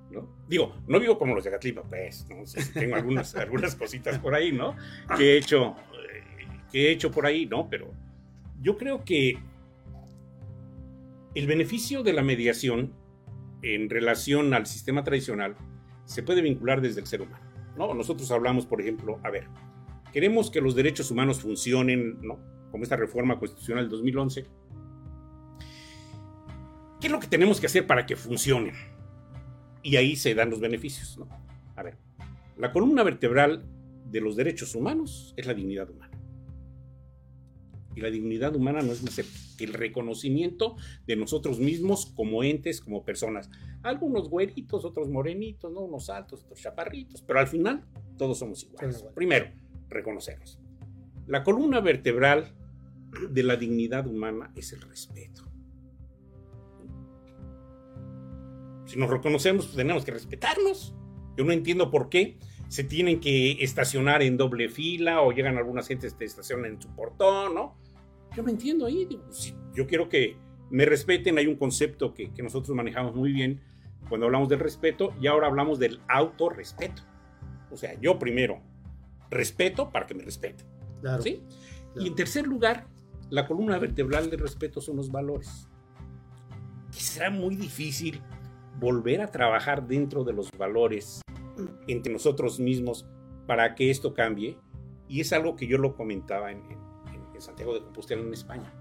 [0.10, 0.28] ¿no?
[0.48, 2.44] Digo, no vivo como los de Gatlipa, pues, ¿no?
[2.74, 4.76] tengo algunas, algunas cositas por ahí, ¿no?
[5.18, 6.24] Que he hecho, eh,
[6.72, 7.70] que he hecho por ahí, ¿no?
[7.70, 7.92] Pero
[8.62, 9.38] yo creo que
[11.36, 12.94] el beneficio de la mediación
[13.62, 15.56] en relación al sistema tradicional
[16.06, 17.94] se puede vincular desde el ser humano, ¿no?
[17.94, 19.48] Nosotros hablamos, por ejemplo, a ver,
[20.14, 22.40] queremos que los derechos humanos funcionen, ¿no?
[22.72, 24.46] Como esta reforma constitucional del 2011,
[27.00, 28.74] ¿Qué es lo que tenemos que hacer para que funcionen?
[29.84, 31.28] Y ahí se dan los beneficios, ¿no?
[31.76, 31.98] A ver,
[32.58, 33.64] la columna vertebral
[34.06, 36.18] de los derechos humanos es la dignidad humana.
[37.95, 39.20] Y la dignidad humana no es más
[39.58, 40.76] que el reconocimiento
[41.06, 43.50] de nosotros mismos como entes, como personas.
[43.84, 45.82] Algunos güeritos, otros morenitos, ¿no?
[45.82, 47.84] unos altos, otros chaparritos, pero al final
[48.18, 49.04] todos somos iguales.
[49.16, 49.52] Primero,
[49.89, 50.60] reconocernos.
[51.28, 52.54] La columna vertebral
[53.30, 55.43] de la dignidad humana es el respeto.
[58.88, 60.96] Si nos reconocemos, pues tenemos que respetarnos.
[61.36, 62.38] Yo no entiendo por qué
[62.70, 66.90] se tienen que estacionar en doble fila o llegan algunas gentes que estacionan en su
[66.96, 67.78] portón, ¿no?
[68.36, 69.08] Yo no entiendo ahí.
[69.74, 70.38] yo quiero que
[70.70, 71.38] me respeten.
[71.38, 73.62] Hay un concepto que, que, nosotros manejamos muy bien
[74.08, 77.04] cuando hablamos del respeto y ahora hablamos del autorrespeto.
[77.70, 78.62] O sea, yo primero
[79.30, 80.66] respeto para que me respeten.
[81.02, 81.44] Claro, ¿sí?
[82.00, 82.88] Y en tercer lugar,
[83.30, 85.68] la columna vertebral del respeto son los valores.
[86.92, 88.22] Que será muy difícil
[88.80, 91.22] volver a trabajar dentro de los valores
[91.88, 93.06] entre nosotros mismos
[93.46, 94.58] para que esto cambie.
[95.08, 96.62] Y es algo que yo lo comentaba en,
[97.40, 98.74] Santiago de Compostela, en España.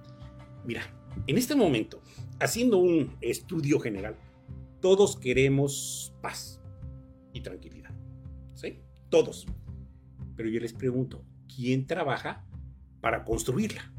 [0.65, 0.81] Mira,
[1.27, 2.01] en este momento,
[2.41, 4.17] haciendo un estudio general,
[4.81, 6.63] todos queremos paz
[7.35, 7.91] y tranquilidad.
[8.55, 8.81] ¿Sí?
[9.11, 9.47] Todos.
[10.37, 11.23] Pero yo les pregunto,
[11.55, 12.47] ¿quién trabaja
[13.03, 13.93] para construirla?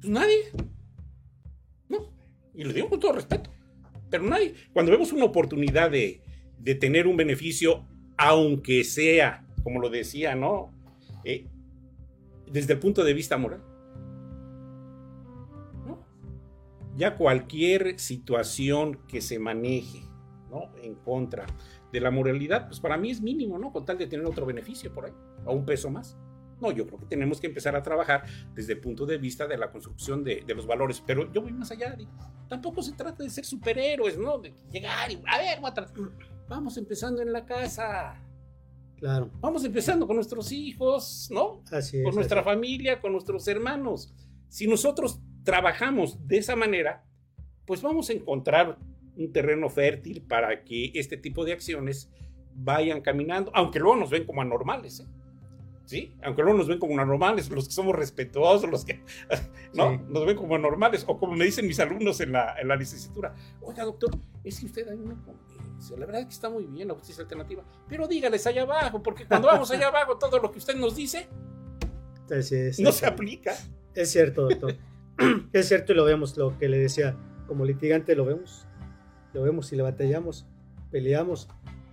[0.00, 0.44] Pues nadie.
[1.90, 2.10] No.
[2.54, 3.50] Y lo digo con todo respeto.
[4.12, 4.54] Pero nadie.
[4.72, 6.20] Cuando vemos una oportunidad de,
[6.58, 7.86] de tener un beneficio,
[8.16, 10.70] aunque sea, como lo decía, ¿no?
[11.24, 11.46] Eh,
[12.46, 13.62] desde el punto de vista moral.
[15.86, 16.04] ¿no?
[16.94, 20.02] Ya cualquier situación que se maneje,
[20.50, 20.70] ¿no?
[20.82, 21.46] En contra
[21.90, 23.72] de la moralidad, pues para mí es mínimo, ¿no?
[23.72, 25.12] Con tal de tener otro beneficio por ahí,
[25.46, 26.18] o un peso más.
[26.62, 29.58] No, yo creo que tenemos que empezar a trabajar desde el punto de vista de
[29.58, 31.96] la construcción de, los valores, pero yo voy más allá.
[32.48, 34.38] tampoco se trata de ser superhéroes, ¿no?
[34.38, 35.94] De llegar y, a ver, voy a tratar
[36.48, 38.22] vamos empezando en la casa.
[38.96, 39.30] Claro.
[39.40, 41.64] Vamos empezando con nuestros hijos, ¿no?
[41.72, 42.04] Así es.
[42.04, 44.14] Con nuestra familia, con nuestros hermanos.
[44.48, 47.04] Si nosotros trabajamos de esa manera,
[47.66, 48.78] pues vamos a encontrar
[49.16, 52.10] un terreno fértil para que este tipo de acciones
[52.54, 55.06] vayan caminando, aunque luego nos ven como anormales, ¿eh?
[55.92, 56.14] ¿Sí?
[56.22, 59.02] Aunque luego nos ven como anormales, los que somos respetuosos, los que,
[59.74, 59.98] ¿no?
[60.08, 63.34] Nos ven como anormales, o como me dicen mis alumnos en la, en la licenciatura,
[63.60, 64.10] oiga doctor,
[64.42, 65.14] es que usted a mí me
[65.96, 69.26] la verdad es que está muy bien la justicia alternativa, pero dígales allá abajo, porque
[69.26, 71.28] cuando vamos allá abajo, todo lo que usted nos dice
[72.78, 73.54] no se aplica.
[73.94, 74.76] Es cierto, doctor.
[75.52, 77.16] es cierto y lo vemos, lo que le decía,
[77.46, 78.66] como litigante lo vemos,
[79.34, 80.46] lo vemos y le batallamos,
[80.90, 81.48] peleamos.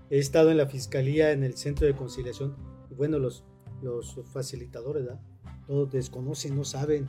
[0.10, 2.56] He estado en la fiscalía, en el centro de conciliación,
[2.90, 3.44] y bueno, los,
[3.82, 5.22] los facilitadores, ¿verdad?
[5.68, 7.08] Todos desconocen, no saben,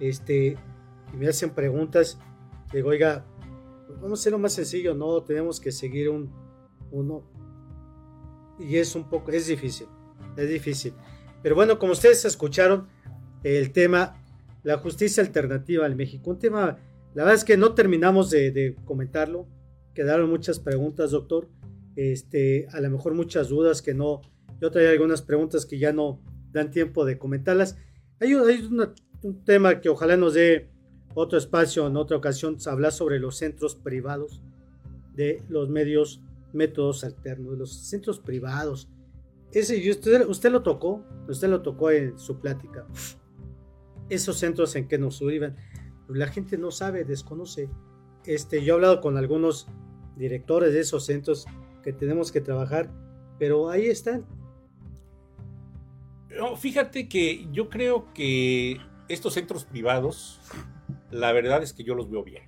[0.00, 0.56] este,
[1.12, 2.18] y me hacen preguntas,
[2.72, 3.24] digo, oiga,
[4.00, 6.30] vamos a hacerlo más sencillo, no tenemos que seguir un
[6.90, 7.24] uno.
[8.58, 9.88] Y es un poco, es difícil,
[10.36, 10.94] es difícil.
[11.42, 12.88] Pero bueno, como ustedes escucharon,
[13.42, 14.16] el tema,
[14.62, 16.78] la justicia alternativa en México, un tema,
[17.14, 19.46] la verdad es que no terminamos de, comentarlo,
[19.92, 21.48] quedaron muchas preguntas, doctor,
[21.96, 24.22] este, a lo mejor muchas dudas que no,
[24.64, 27.76] yo traía algunas preguntas que ya no dan tiempo de comentarlas.
[28.18, 28.66] Hay, hay
[29.20, 30.70] un tema que ojalá nos dé
[31.12, 34.40] otro espacio, en otra ocasión, hablar sobre los centros privados
[35.14, 36.22] de los medios,
[36.54, 38.88] métodos alternos, los centros privados.
[39.52, 42.86] Ese, usted, usted lo tocó, usted lo tocó en su plática.
[44.08, 45.56] Esos centros en que nos suben,
[46.08, 47.68] la gente no sabe, desconoce.
[48.24, 49.68] Este, yo he hablado con algunos
[50.16, 51.44] directores de esos centros
[51.82, 52.90] que tenemos que trabajar,
[53.38, 54.24] pero ahí están.
[56.56, 58.78] Fíjate que yo creo que
[59.08, 60.40] estos centros privados
[61.10, 62.42] la verdad es que yo los veo bien.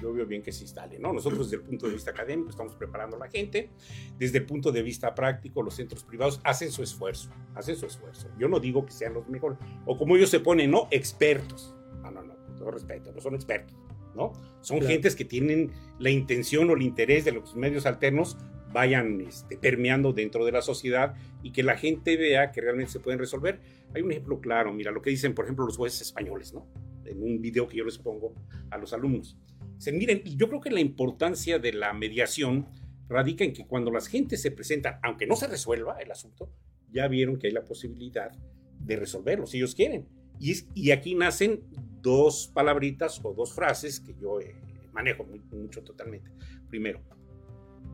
[0.00, 1.12] Yo veo bien que se instalen, ¿no?
[1.12, 3.70] Nosotros desde el punto de vista académico estamos preparando a la gente,
[4.18, 8.28] desde el punto de vista práctico los centros privados hacen su esfuerzo, hacen su esfuerzo.
[8.36, 10.88] Yo no digo que sean los mejores, o como ellos se ponen, ¿no?
[10.90, 11.76] Expertos.
[12.02, 13.76] No, no, no, con todo respeto, no son expertos,
[14.16, 14.32] ¿no?
[14.60, 15.70] Son gentes que tienen
[16.00, 18.36] la intención o el interés de los medios alternos
[18.72, 23.00] vayan este, permeando dentro de la sociedad y que la gente vea que realmente se
[23.00, 23.60] pueden resolver.
[23.94, 26.66] Hay un ejemplo claro, mira lo que dicen, por ejemplo, los jueces españoles, ¿no?
[27.12, 28.34] en un video que yo les pongo
[28.70, 29.36] a los alumnos.
[29.78, 32.68] Se, miren, yo creo que la importancia de la mediación
[33.08, 36.50] radica en que cuando las gentes se presentan, aunque no se resuelva el asunto,
[36.90, 38.30] ya vieron que hay la posibilidad
[38.78, 40.08] de resolverlo, si ellos quieren.
[40.38, 41.62] Y, y aquí nacen
[42.00, 44.54] dos palabritas o dos frases que yo eh,
[44.92, 46.30] manejo mucho totalmente.
[46.68, 47.00] Primero,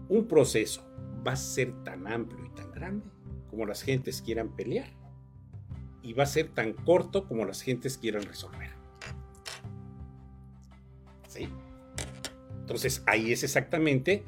[0.09, 0.83] un proceso
[1.27, 3.07] va a ser tan amplio y tan grande
[3.51, 4.89] como las gentes quieran pelear
[6.03, 8.71] y va a ser tan corto como las gentes quieran resolver.
[12.61, 14.25] Entonces ahí es exactamente,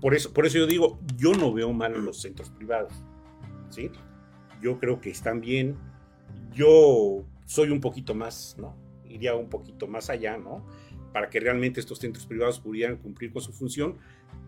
[0.00, 2.92] por eso, por eso yo digo, yo no veo mal los centros privados,
[3.68, 3.90] ¿sí?
[4.62, 5.76] Yo creo que están bien,
[6.52, 8.76] yo soy un poquito más, ¿no?
[9.10, 10.64] iría un poquito más allá, ¿no?
[11.12, 13.98] Para que realmente estos centros privados pudieran cumplir con su función.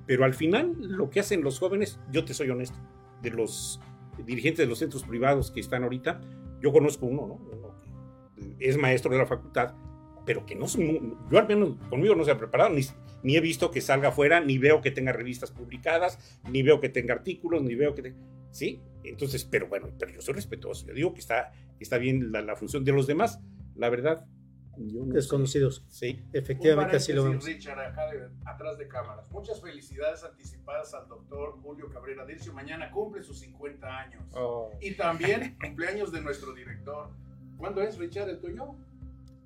[0.07, 2.77] Pero al final, lo que hacen los jóvenes, yo te soy honesto,
[3.23, 3.81] de los
[4.27, 6.21] dirigentes de los centros privados que están ahorita,
[6.61, 7.35] yo conozco uno, ¿no?
[7.35, 7.63] Uno
[8.59, 9.75] que es maestro de la facultad,
[10.25, 12.83] pero que no yo al menos conmigo no se ha preparado, ni,
[13.23, 16.89] ni he visto que salga afuera, ni veo que tenga revistas publicadas, ni veo que
[16.89, 18.15] tenga artículos, ni veo que...
[18.51, 18.81] ¿Sí?
[19.03, 22.85] Entonces, pero bueno, pero yo soy respetuoso, yo digo que está, está bien la función
[22.85, 23.41] de los demás,
[23.75, 24.27] la verdad.
[24.79, 25.85] Yo no Desconocidos.
[25.89, 26.13] sé.
[26.13, 26.23] Sí.
[26.33, 27.45] Efectivamente, así lo vemos.
[27.45, 29.31] Richard, acá de- atrás de cámaras.
[29.31, 32.53] Muchas felicidades anticipadas al doctor Julio Cabrera Dircio.
[32.53, 34.23] Mañana cumple sus 50 años.
[34.35, 34.71] Oh.
[34.81, 37.11] Y también cumpleaños de nuestro director.
[37.59, 38.75] ¿Cuándo es, Richard, el tuyo?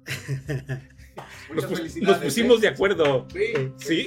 [1.16, 2.08] Nos, Muchas pus- felicidades.
[2.16, 2.60] nos pusimos ¿eh?
[2.60, 3.26] de acuerdo.
[3.76, 4.04] Sí.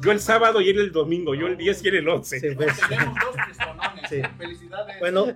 [0.00, 2.40] Yo el sábado y él el domingo, yo el 10 y él el 11.
[2.40, 2.72] Sí, pues.
[2.88, 4.08] Tenemos dos cristonones.
[4.08, 4.20] Sí.
[4.38, 4.96] Felicidades.
[5.00, 5.26] Bueno,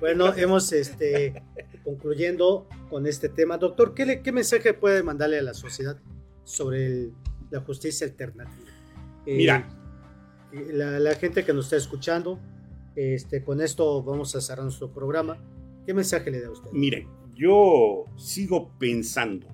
[0.00, 1.42] bueno, hemos este,
[1.84, 3.58] concluyendo con este tema.
[3.58, 5.98] Doctor, ¿qué, le- qué mensaje puede mandarle a la sociedad
[6.44, 7.12] sobre el-
[7.50, 8.70] la justicia alternativa?
[9.26, 9.68] Eh, Mira.
[10.52, 12.38] La, la gente que nos está escuchando,
[12.94, 15.36] este, con esto vamos a cerrar nuestro programa.
[15.84, 16.70] ¿Qué mensaje le da a usted?
[16.72, 19.46] Miren, yo sigo pensando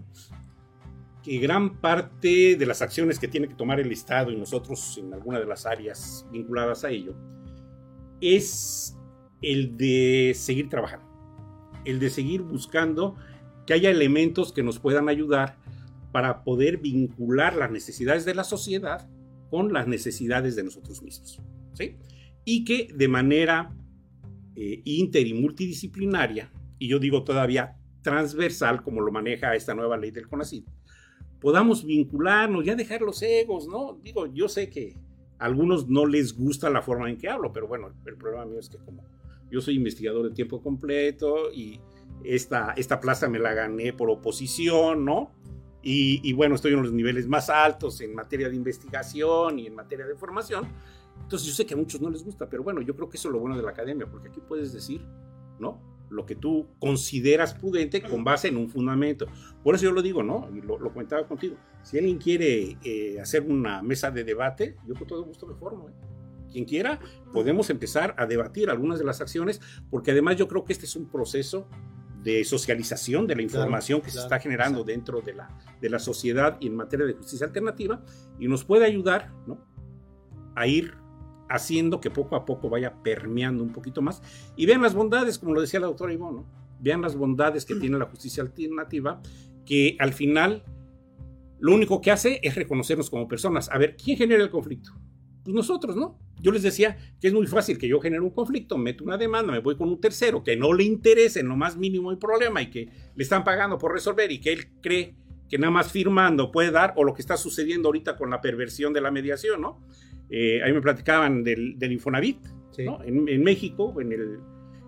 [1.23, 5.15] que gran parte de las acciones que tiene que tomar el Estado y nosotros en
[5.15, 7.15] alguna de las áreas vinculadas a ello
[8.21, 8.97] es
[9.41, 11.07] el de seguir trabajando,
[11.85, 13.17] el de seguir buscando
[13.67, 15.57] que haya elementos que nos puedan ayudar
[16.13, 19.09] para poder vincular las necesidades de la sociedad
[19.51, 21.41] con las necesidades de nosotros mismos.
[21.75, 21.97] ¿sí?
[22.45, 23.75] Y que de manera
[24.57, 30.11] eh, inter y multidisciplinaria, y yo digo todavía transversal, como lo maneja esta nueva ley
[30.11, 30.67] del CONACYT,
[31.43, 33.99] podamos vincularnos, ya dejar los egos, ¿no?
[34.03, 34.97] Digo, yo sé que
[35.39, 38.61] a algunos no les gusta la forma en que hablo, pero bueno, el problema mío
[38.61, 39.05] es que como
[39.51, 41.81] yo soy investigador de tiempo completo y
[42.23, 45.33] esta, esta plaza me la gané por oposición, ¿no?
[45.83, 49.75] Y, y bueno, estoy en los niveles más altos en materia de investigación y en
[49.75, 50.69] materia de formación.
[51.21, 53.29] Entonces yo sé que a muchos no les gusta, pero bueno, yo creo que eso
[53.29, 55.05] es lo bueno de la academia, porque aquí puedes decir,
[55.59, 55.81] ¿no?
[56.13, 59.27] Lo que tú consideras prudente con base en un fundamento.
[59.65, 60.49] Por eso yo lo digo, ¿no?
[60.51, 61.57] Lo, lo comentaba contigo.
[61.83, 65.89] Si alguien quiere eh, hacer una mesa de debate, yo con todo gusto me formo.
[65.89, 65.93] ¿eh?
[66.51, 67.01] Quien quiera,
[67.33, 69.61] podemos empezar a debatir algunas de las acciones,
[69.91, 71.67] porque además yo creo que este es un proceso
[72.23, 74.93] de socialización de la información que se claro, está generando exacto.
[74.93, 78.05] dentro de la, de la sociedad y en materia de justicia alternativa,
[78.39, 79.59] y nos puede ayudar, ¿no?
[80.55, 80.95] A ir
[81.55, 84.23] haciendo que poco a poco vaya permeando un poquito más.
[84.57, 86.47] Y vean las bondades, como lo decía la doctora Ivonne, ¿no?
[86.81, 89.21] vean las bondades que tiene la justicia alternativa,
[89.65, 90.65] que al final
[91.61, 93.71] lo único que hace es reconocernos como personas.
[93.71, 94.91] A ver, ¿quién genera el conflicto?
[95.45, 96.19] Pues nosotros, ¿no?
[96.41, 99.53] Yo les decía que es muy fácil que yo genere un conflicto, meto una demanda,
[99.53, 102.63] me voy con un tercero que no le interese en lo más mínimo el problema
[102.63, 105.17] y que le están pagando por resolver y que él cree
[105.49, 108.93] que nada más firmando puede dar, o lo que está sucediendo ahorita con la perversión
[108.93, 109.83] de la mediación, ¿no?
[110.35, 112.39] Eh, ahí me platicaban del, del Infonavit,
[112.71, 112.85] Sí.
[112.87, 113.03] ¿no?
[113.05, 114.39] en, en México, en el,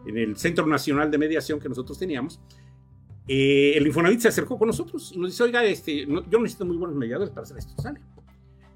[0.06, 2.40] en el Centro Nacional de Mediación que nosotros teníamos,
[3.28, 6.64] eh, el Infonavit se acercó con nosotros y nos dice, oiga, este, no- yo necesito
[6.64, 8.00] muy buenos mediadores para hacer esto, sale.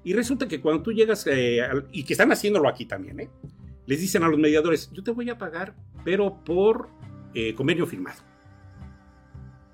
[0.03, 3.29] Y resulta que cuando tú llegas, eh, al- y que están haciéndolo aquí también, ¿eh?
[3.87, 6.89] les dicen a los mediadores, yo te voy a pagar, pero por
[7.33, 8.21] eh, convenio firmado.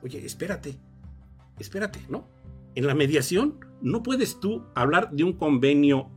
[0.02, 0.76] Oye, espérate,
[1.60, 2.30] espérate, ¿no?
[2.76, 6.10] En la mediación no puedes tú hablar de un convenio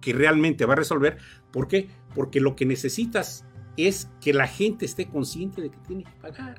[0.00, 1.18] que realmente va a resolver.
[1.52, 1.88] ¿Por qué?
[2.14, 3.44] Porque lo que necesitas
[3.76, 6.56] es que la gente esté consciente de que tiene que pagar.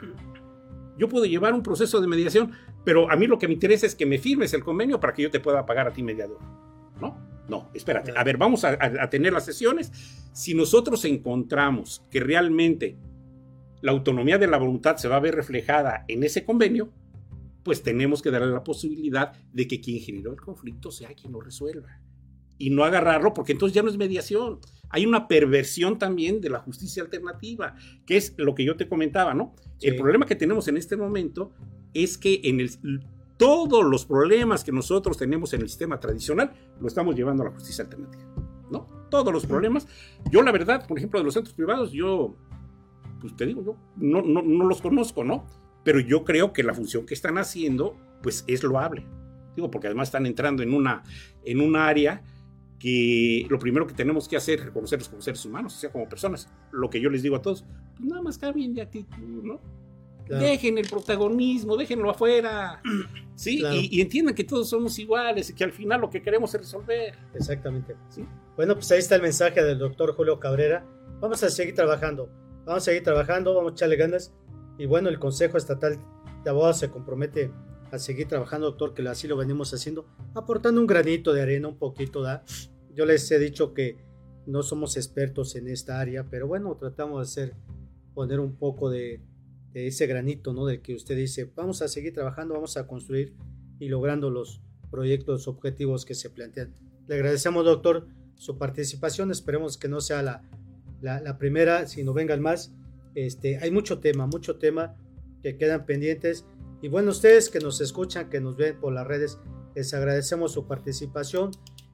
[0.97, 2.51] Yo puedo llevar un proceso de mediación,
[2.83, 5.21] pero a mí lo que me interesa es que me firmes el convenio para que
[5.23, 6.39] yo te pueda pagar a ti mediador.
[6.99, 7.17] ¿No?
[7.47, 8.11] No, espérate.
[8.17, 9.91] A ver, vamos a, a- tener las sesiones.
[10.33, 12.97] Si nosotros encontramos que realmente
[13.81, 16.91] la autonomía de la voluntad se va a ver reflejada en ese convenio,
[17.63, 21.39] pues tenemos que darle la posibilidad de que quien generó el conflicto sea quien lo
[21.41, 21.99] resuelva.
[22.57, 24.59] Y no agarrarlo, porque entonces ya no es mediación.
[24.89, 27.75] Hay una perversión también de la justicia alternativa,
[28.05, 29.53] que es lo que yo te comentaba, ¿no?
[29.77, 29.87] Sí.
[29.89, 31.51] El problema que tenemos en este momento
[31.93, 32.69] es que en el,
[33.37, 37.51] todos los problemas que nosotros tenemos en el sistema tradicional lo estamos llevando a la
[37.51, 38.25] justicia alternativa,
[38.71, 38.87] ¿no?
[39.09, 39.87] Todos los problemas.
[40.31, 42.35] Yo, la verdad, por ejemplo, de los centros privados, yo,
[43.21, 45.45] pues te digo, yo no, no, no los conozco, ¿no?
[45.83, 49.05] Pero yo creo que la función que están haciendo, pues es loable.
[49.55, 51.03] Digo, porque además están entrando en una,
[51.45, 52.23] en un área
[52.79, 56.07] que lo primero que tenemos que hacer es reconocerlos como seres humanos, o sea, como
[56.07, 56.49] personas.
[56.71, 59.59] Lo que yo les digo a todos, pues nada más cambien de actitud, ¿no?
[60.25, 60.43] Claro.
[60.43, 62.81] Dejen el protagonismo, déjenlo afuera.
[63.37, 63.75] Sí, Claro.
[63.75, 66.61] y, y entiendan que todos somos iguales y que al final lo que queremos es
[66.61, 67.13] resolver.
[67.35, 67.95] Exactamente.
[68.09, 68.25] ¿sí?
[68.55, 70.83] Bueno, pues ahí está el mensaje del doctor Julio Cabrera.
[71.19, 72.31] Vamos a seguir trabajando.
[72.65, 74.33] Vamos a seguir trabajando, vamos a echarle ganas.
[74.79, 75.99] Y bueno, el Consejo Estatal
[76.43, 77.51] de Abogados se compromete
[77.91, 81.77] a seguir trabajando, doctor, que así lo venimos haciendo, aportando un granito de arena, un
[81.77, 82.43] poquito, ¿da?
[82.93, 83.97] Yo les he dicho que
[84.45, 87.55] no somos expertos en esta área, pero bueno, tratamos de hacer,
[88.13, 89.21] poner un poco de,
[89.73, 90.65] ese granito, ¿no?
[90.65, 93.35] Del que usted dice, vamos a seguir trabajando, vamos a construir
[93.79, 96.73] y logrando los proyectos, objetivos que se plantean.
[97.07, 99.29] Le agradecemos, doctor, su participación.
[99.29, 100.41] Esperemos que no sea la,
[101.01, 102.73] la, primera, sino vengan más.
[103.13, 104.95] Este, hay mucho tema, mucho tema
[105.43, 106.45] que quedan pendientes.
[106.81, 109.39] Y bueno, ustedes que nos escuchan, que nos ven por las redes,
[109.75, 111.51] les agradecemos su participación.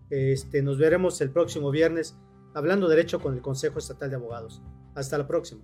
[0.09, 2.15] Este, nos veremos el próximo viernes
[2.53, 4.61] hablando derecho con el Consejo Estatal de Abogados.
[4.95, 5.63] Hasta la próxima.